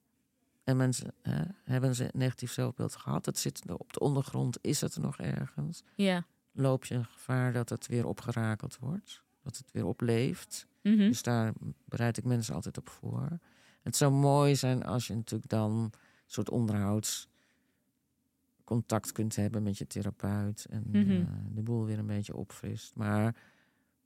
En 0.64 0.76
mensen 0.76 1.14
hè, 1.22 1.42
hebben 1.64 1.94
ze 1.94 2.04
een 2.04 2.10
negatief 2.12 2.52
zelfbeeld 2.52 2.96
gehad. 2.96 3.26
Het 3.26 3.38
zit 3.38 3.62
op 3.70 3.92
de 3.92 4.00
ondergrond, 4.00 4.58
is 4.60 4.80
het 4.80 4.94
er 4.94 5.00
nog 5.00 5.18
ergens? 5.18 5.82
Ja. 5.94 6.26
Loop 6.52 6.84
je 6.84 6.94
een 6.94 7.04
gevaar 7.04 7.52
dat 7.52 7.68
het 7.68 7.86
weer 7.86 8.06
opgerakeld 8.06 8.78
wordt? 8.78 9.22
Dat 9.42 9.56
het 9.56 9.72
weer 9.72 9.84
opleeft? 9.84 10.66
Mhm. 10.82 10.96
Dus 10.96 11.22
daar 11.22 11.52
bereid 11.84 12.16
ik 12.16 12.24
mensen 12.24 12.54
altijd 12.54 12.78
op 12.78 12.88
voor. 12.88 13.38
Het 13.84 13.96
zou 13.96 14.12
mooi 14.12 14.56
zijn 14.56 14.84
als 14.84 15.06
je 15.06 15.14
natuurlijk 15.14 15.50
dan 15.50 15.70
een 15.72 15.92
soort 16.26 16.50
onderhoudscontact 16.50 19.12
kunt 19.12 19.36
hebben 19.36 19.62
met 19.62 19.78
je 19.78 19.86
therapeut. 19.86 20.66
En 20.70 20.84
Mhm. 20.92 21.10
eh, 21.10 21.26
de 21.54 21.62
boel 21.62 21.84
weer 21.84 21.98
een 21.98 22.06
beetje 22.06 22.36
opfrist. 22.36 22.96
Maar 22.96 23.36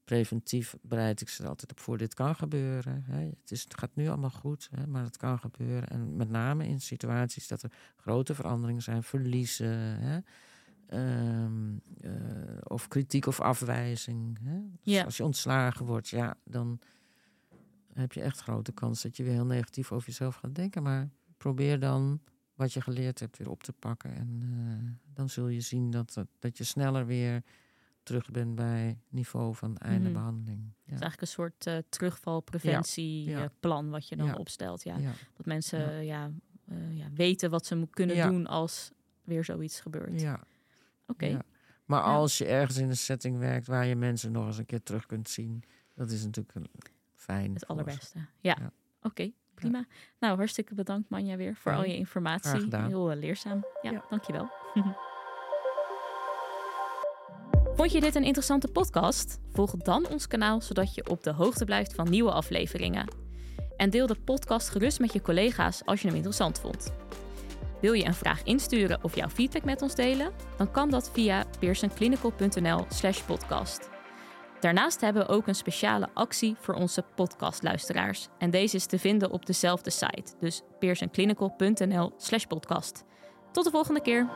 preventief 0.04 0.76
bereid 0.82 1.20
ik 1.20 1.28
ze 1.28 1.42
er 1.42 1.48
altijd 1.48 1.70
op 1.70 1.80
voor. 1.80 1.98
Dit 1.98 2.14
kan 2.14 2.34
gebeuren. 2.34 3.02
Hè. 3.06 3.20
Het, 3.24 3.50
is, 3.50 3.62
het 3.62 3.78
gaat 3.78 3.94
nu 3.94 4.08
allemaal 4.08 4.30
goed, 4.30 4.68
hè, 4.70 4.86
maar 4.86 5.04
het 5.04 5.16
kan 5.16 5.38
gebeuren. 5.38 5.88
En 5.88 6.16
met 6.16 6.30
name 6.30 6.66
in 6.66 6.80
situaties 6.80 7.48
dat 7.48 7.62
er 7.62 7.72
grote 7.96 8.34
veranderingen 8.34 8.82
zijn, 8.82 9.02
verliezen. 9.02 9.76
Hè. 10.00 10.18
Ehm, 10.86 11.76
eh, 12.00 12.12
of 12.62 12.88
kritiek 12.88 13.26
of 13.26 13.40
afwijzing. 13.40 14.38
Hè. 14.42 14.58
Dus 14.82 14.94
Ja. 14.94 15.04
als 15.04 15.16
je 15.16 15.24
ontslagen 15.24 15.86
wordt, 15.86 16.08
ja, 16.08 16.36
dan 16.44 16.78
heb 17.98 18.12
je 18.12 18.20
echt 18.20 18.40
grote 18.40 18.72
kans 18.72 19.02
dat 19.02 19.16
je 19.16 19.22
weer 19.22 19.32
heel 19.32 19.46
negatief 19.46 19.92
over 19.92 20.08
jezelf 20.08 20.34
gaat 20.34 20.54
denken. 20.54 20.82
Maar 20.82 21.08
probeer 21.36 21.78
dan 21.80 22.20
wat 22.54 22.72
je 22.72 22.80
geleerd 22.80 23.20
hebt 23.20 23.38
weer 23.38 23.50
op 23.50 23.62
te 23.62 23.72
pakken. 23.72 24.14
En 24.14 24.40
eh, 24.42 25.14
dan 25.14 25.28
zul 25.28 25.48
je 25.48 25.60
zien 25.60 25.90
dat, 25.90 26.14
dat, 26.14 26.26
dat 26.38 26.58
je 26.58 26.64
sneller 26.64 27.06
weer 27.06 27.42
terug 28.02 28.30
bent 28.30 28.54
bij 28.54 28.98
niveau 29.08 29.54
van 29.54 29.76
einde 29.76 30.04
Mhm. 30.08 30.12
behandeling. 30.12 30.60
Het 30.62 30.74
Ja. 30.84 30.94
is 30.94 31.00
eigenlijk 31.00 31.20
een 31.20 31.26
soort 31.26 31.66
eh 31.66 31.78
terugvalpreventieplan 31.88 33.90
wat 33.90 34.08
je 34.08 34.16
dan 34.16 34.26
Ja. 34.26 34.34
opstelt. 34.34 34.82
Ja. 34.82 34.96
Dat 35.36 35.46
mensen 35.46 35.92
Ja. 35.92 35.98
ja. 36.00 36.30
eh, 36.68 36.96
ja, 36.98 37.06
weten 37.14 37.50
wat 37.50 37.66
ze 37.66 37.86
kunnen 37.90 38.28
doen 38.30 38.46
als 38.46 38.90
weer 39.24 39.44
zoiets 39.44 39.80
gebeurt. 39.80 40.20
Ja. 40.20 40.40
Oké. 41.06 41.26
Ja. 41.26 41.42
Maar 41.84 42.02
als 42.02 42.38
je 42.38 42.44
ergens 42.46 42.78
in 42.78 42.88
een 42.88 42.96
setting 42.96 43.38
werkt 43.38 43.66
waar 43.66 43.86
je 43.86 43.96
mensen 43.96 44.32
nog 44.32 44.46
eens 44.46 44.58
een 44.58 44.66
keer 44.66 44.82
terug 44.82 45.06
kunt 45.06 45.28
zien, 45.28 45.62
dat 45.94 46.10
is 46.10 46.24
natuurlijk 46.24 46.54
een 46.54 46.66
fijn. 47.18 47.54
Het 47.54 47.66
allerbeste. 47.66 48.18
Ja, 48.40 48.56
Ja. 48.60 48.70
oké, 49.02 49.30
prima. 49.54 49.84
Nou, 50.20 50.36
hartstikke 50.36 50.74
bedankt 50.74 51.08
Manja 51.10 51.36
weer 51.36 51.54
voor 51.56 51.74
al 51.74 51.84
je 51.84 51.96
informatie. 51.96 52.48
graag 52.50 52.60
gedaan. 52.62 52.86
Heel 52.86 53.10
eh, 53.10 53.16
leerzaam. 53.18 53.64
Ja, 53.82 53.90
Ja. 53.90 54.04
dankjewel. 54.08 54.50
Vond 57.74 57.92
je 57.92 58.00
dit 58.00 58.14
een 58.14 58.24
interessante 58.24 58.68
podcast? 58.68 59.38
Volg 59.52 59.70
dan 59.76 60.08
ons 60.08 60.26
kanaal 60.26 60.60
zodat 60.60 60.94
je 60.94 61.08
op 61.10 61.22
de 61.22 61.32
hoogte 61.32 61.64
blijft 61.64 61.94
van 61.94 62.10
nieuwe 62.10 62.30
afleveringen. 62.32 63.08
En 63.76 63.90
deel 63.90 64.06
de 64.06 64.16
podcast 64.24 64.68
gerust 64.68 65.00
met 65.00 65.12
je 65.12 65.20
collega's 65.20 65.82
als 65.84 66.00
je 66.00 66.06
hem 66.06 66.16
interessant 66.16 66.60
vond. 66.60 66.92
Wil 67.80 67.92
je 67.92 68.04
een 68.04 68.14
vraag 68.14 68.42
insturen 68.42 69.04
of 69.04 69.14
jouw 69.16 69.28
feedback 69.28 69.64
met 69.64 69.82
ons 69.82 69.94
delen? 69.94 70.32
Dan 70.56 70.70
kan 70.70 70.90
dat 70.90 71.10
via 71.10 71.44
pearsonclinical.nl 71.58 72.84
slash 72.88 73.22
podcast. 73.22 73.88
Daarnaast 74.60 75.00
hebben 75.00 75.26
we 75.26 75.32
ook 75.32 75.46
een 75.46 75.54
speciale 75.54 76.08
actie 76.14 76.56
voor 76.60 76.74
onze 76.74 77.04
podcastluisteraars. 77.14 78.28
En 78.38 78.50
deze 78.50 78.76
is 78.76 78.86
te 78.86 78.98
vinden 78.98 79.30
op 79.30 79.46
dezelfde 79.46 79.90
site, 79.90 80.32
dus 80.40 80.62
pearsonclinical.nl 80.78 82.12
slash 82.16 82.44
podcast. 82.44 83.04
Tot 83.52 83.64
de 83.64 83.70
volgende 83.70 84.02
keer! 84.02 84.26